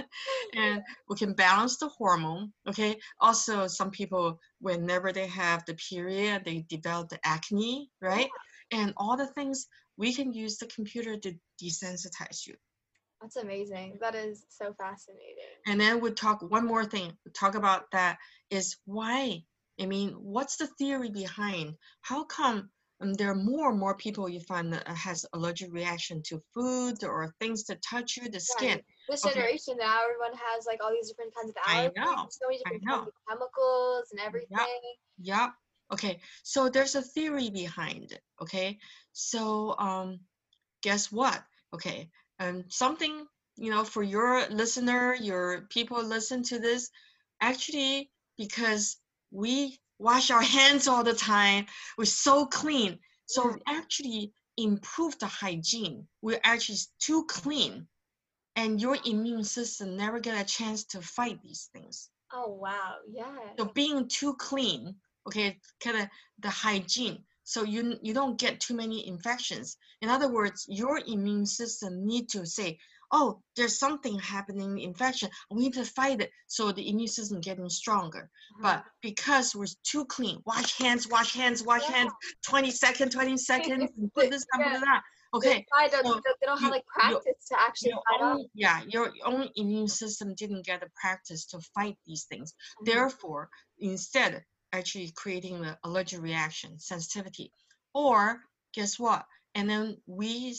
[0.54, 2.52] and we can balance the hormone.
[2.68, 2.98] Okay.
[3.20, 8.30] Also, some people, whenever they have the period, they develop the acne, right?
[8.72, 9.66] And all the things
[10.00, 12.54] we can use the computer to desensitize you.
[13.20, 13.98] That's amazing.
[14.00, 15.52] That is so fascinating.
[15.66, 17.12] And then we talk one more thing.
[17.26, 18.16] We talk about that
[18.48, 19.44] is why.
[19.78, 21.74] I mean, what's the theory behind?
[22.00, 22.70] How come
[23.02, 27.04] um, there are more and more people you find that has allergic reaction to food
[27.04, 28.80] or things that touch you, the Yeah, skin?
[29.06, 29.34] This Okay.
[29.34, 31.92] generation now, everyone has like all these different kinds of allergies.
[31.98, 34.82] I know, so many different kinds of chemicals and everything.
[35.18, 35.50] Yeah.
[35.92, 36.20] Okay.
[36.42, 38.22] So there's a theory behind it.
[38.40, 38.78] Okay.
[39.20, 40.20] So um,
[40.82, 41.42] guess what?
[41.74, 42.10] Okay.
[42.38, 46.90] Um, something you know for your listener, your people listen to this,
[47.40, 48.96] actually because
[49.30, 51.66] we wash our hands all the time,
[51.98, 52.98] we're so clean.
[53.26, 53.56] So Yeah.
[53.78, 56.08] actually improve the hygiene.
[56.22, 57.86] We're actually too clean,
[58.56, 62.10] and your immune system never get a chance to fight these things.
[62.32, 63.36] Oh wow, yeah.
[63.58, 64.96] So being too clean,
[65.26, 66.08] okay, kind of
[66.38, 67.24] the hygiene.
[67.50, 69.76] So you you don't get too many infections.
[70.02, 72.78] In other words, your immune system need to say,
[73.10, 75.28] oh, there's something happening, infection.
[75.50, 76.30] We need to fight it.
[76.46, 78.30] So the immune system getting stronger.
[78.62, 81.96] But because we're too clean, wash hands, wash hands, wash Yeah.
[81.96, 82.12] hands,
[82.46, 85.02] 20 seconds, 20 seconds, and put this, and put that.
[85.34, 85.66] Okay.
[85.76, 88.82] I don't, so they don't have you- like you- practice to actually fight own, yeah,
[88.94, 92.54] your own immune system didn't get the practice to fight these things.
[92.54, 92.86] Mhm.
[92.86, 97.52] Therefore, instead, actually creating the allergic reaction, sensitivity.
[97.94, 98.40] Or
[98.74, 99.24] guess what?
[99.54, 100.54] And then we,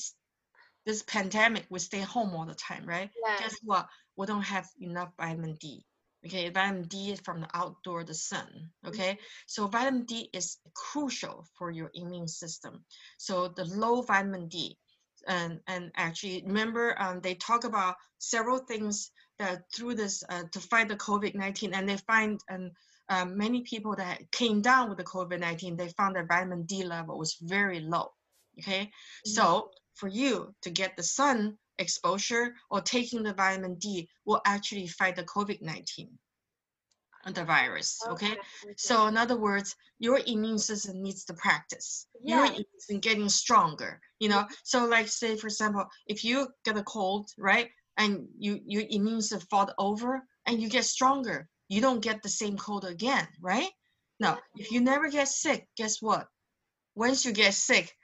[0.86, 3.10] this pandemic, we stay home all the time, right?
[3.26, 3.40] Yeah.
[3.40, 3.88] Guess what?
[4.18, 5.86] We don't have enough vitamin D.
[6.24, 8.70] Okay, vitamin D is from the outdoor, the sun.
[8.86, 12.86] Okay, so vitamin D is crucial for your immune system.
[13.18, 14.78] So the low vitamin D,
[15.28, 19.10] and and actually remember, um, they talk about several things
[19.40, 22.72] that through this uh, to fight the COVID nineteen, and they find and
[23.12, 26.84] um, many people that came down with the COVID nineteen, they found that vitamin D
[26.84, 28.08] level was very low.
[28.60, 28.90] Okay,
[29.26, 34.88] so for you to get the sun exposure or taking the vitamin D will actually
[34.88, 36.10] fight the COVID 19
[37.34, 38.00] the virus.
[38.10, 38.36] Okay.
[38.78, 42.08] So, in other words, your immune system needs to practice.
[42.24, 42.38] Yeah.
[42.38, 44.00] Your immune system getting stronger.
[44.20, 48.60] You know, so like say for example, if you get a cold, right, and you
[48.66, 52.84] your immune system fall over and you get stronger, you don't get the same cold
[52.84, 53.70] again, right?
[54.20, 56.28] No, if you never get sick, guess what?
[56.96, 57.96] Once you get sick,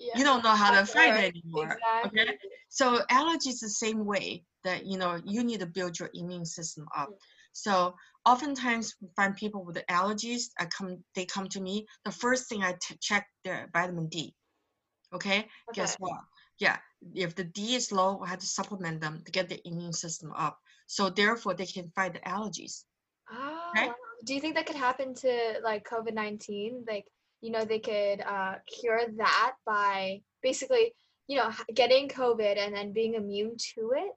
[0.00, 0.18] yeah.
[0.18, 1.24] you don't know how to fight right.
[1.24, 1.78] it anymore.
[1.78, 2.20] Exactly.
[2.20, 2.38] Okay.
[2.68, 6.44] So allergy is the same way that you know you need to build your immune
[6.44, 7.10] system up.
[7.10, 7.16] Mm.
[7.52, 7.94] So
[8.26, 10.46] oftentimes find people with allergies.
[10.58, 11.86] I come, they come to me.
[12.04, 14.34] The first thing I t- check their vitamin D.
[15.14, 15.46] Okay.
[15.74, 16.18] Guess what?
[16.58, 16.78] Yeah.
[17.14, 20.32] If the D is low, I have to supplement them to get their immune system
[20.36, 20.58] up.
[20.88, 22.82] So therefore, they can fight the allergies.
[23.76, 23.86] Okay.
[23.88, 23.94] wow.
[24.24, 26.84] Do you think that could happen to like COVID nineteen?
[26.86, 27.06] Like,
[27.40, 30.94] you know, they could uh, cure that by basically,
[31.26, 34.12] you know, getting COVID and then being immune to it.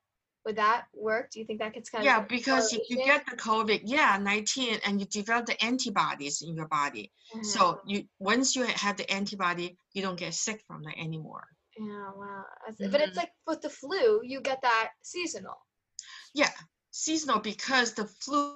[0.46, 1.32] Would that work?
[1.32, 4.18] Do you think that could kind Yeah, of because if you get the COVID, yeah,
[4.22, 7.12] 19, and you develop the antibodies in your body.
[7.34, 7.44] Mhm.
[7.44, 11.48] So you once you have the antibody, you don't get sick from that anymore.
[11.78, 12.46] yeah, wow.
[12.68, 13.22] That's- But it's Mhm.
[13.24, 15.58] like with the flu, you get that seasonal.
[16.34, 16.54] Yeah,
[16.96, 18.56] seasonal because the flu,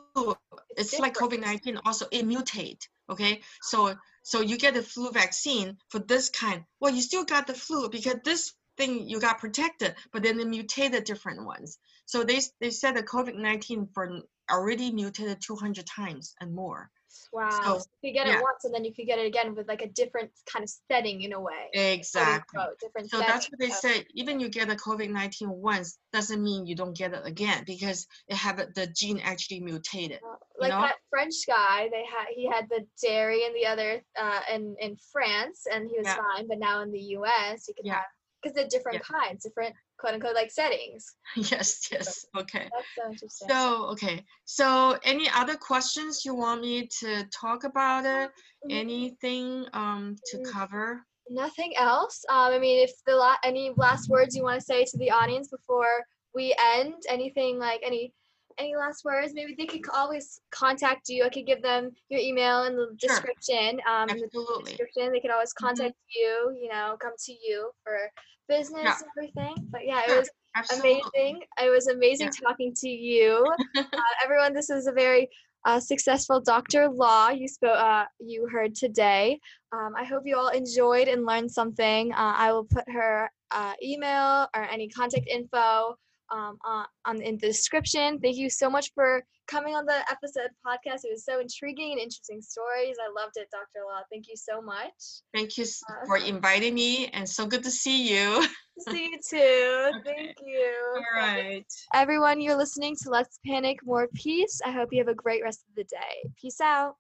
[0.78, 1.14] it's like.
[1.14, 1.78] COVID nineteen.
[1.86, 2.84] Also, it mutate.
[3.10, 6.64] Okay, so so you get the flu vaccine for this kind.
[6.80, 10.46] Well, you still got the flu because this thing you got protected, but then they
[10.46, 11.78] mutated different ones.
[12.06, 16.90] So they they said the COVID nineteen for already mutated two hundred times and more.
[17.32, 17.50] Wow.
[17.50, 18.42] So, So you get it yeah.
[18.42, 21.22] once and then you could get it again with like a different kind of setting
[21.22, 21.70] in a way.
[21.74, 22.62] Exactly.
[22.82, 23.32] different So setting.
[23.34, 24.06] that's what they of- say.
[24.16, 28.08] Even you get a COVID nineteen once doesn't mean you don't get it again because
[28.28, 30.20] it have the gene actually mutated.
[30.24, 30.82] Uh, like know?
[30.82, 34.98] that French guy, they had he had the dairy and the other uh, in in
[35.12, 36.16] France, and he was Yeah.
[36.18, 36.48] fine.
[36.48, 37.96] But now in the U.S., you can Yeah.
[37.96, 38.04] have
[38.42, 41.16] because they're different kinds, different quote unquote like settings.
[41.36, 42.26] yes, yes.
[42.38, 42.70] Okay.
[42.72, 43.50] That's so interesting.
[43.50, 44.26] So okay.
[44.46, 48.32] So any other questions you want me to talk about it?
[48.66, 48.72] Mhm.
[48.72, 50.52] Anything um to Mm.
[50.52, 51.06] cover?
[51.30, 52.26] Nothing else.
[52.30, 55.12] Um, I mean, if the la- any last words you want to say to the
[55.12, 58.14] audience before we end, anything like any
[58.58, 59.34] any last words?
[59.34, 61.24] Maybe they could always contact you.
[61.24, 63.10] I could give them your email in the Sure.
[63.10, 63.80] description.
[63.88, 65.12] Um, in the description.
[65.12, 65.66] They could always Mhm.
[65.68, 66.58] contact you.
[66.62, 68.12] You know, come to you for
[68.48, 68.96] business Yeah.
[69.00, 69.68] and everything.
[69.72, 71.02] But yeah, it was Absolutely.
[71.16, 71.44] amazing.
[71.62, 74.54] It was amazing talking to you, uh, everyone.
[74.54, 75.30] This is a very
[75.66, 76.88] uh, successful Dr.
[76.90, 77.78] Law you spoke.
[77.78, 79.40] Uh, you heard today.
[79.74, 82.14] Um, I hope you all enjoyed and learned something.
[82.14, 85.98] Uh, I will put her uh, email or any contact info
[86.32, 88.20] um, on, on in the description.
[88.20, 91.02] Thank you so much for coming on the episode podcast.
[91.04, 92.96] It was so intriguing and interesting stories.
[93.04, 93.84] I loved it, Dr.
[93.88, 94.02] Law.
[94.12, 94.94] Thank you so much.
[95.34, 98.46] Thank you Uh, for inviting me and so good to see you.
[98.90, 99.92] See you too.
[100.00, 100.16] Okay.
[100.16, 100.74] Thank you.
[100.96, 101.66] All right.
[101.94, 104.62] Everyone, you're listening to Let's Panic More Peace.
[104.64, 106.30] I hope you have a great rest of the day.
[106.40, 106.96] Peace out.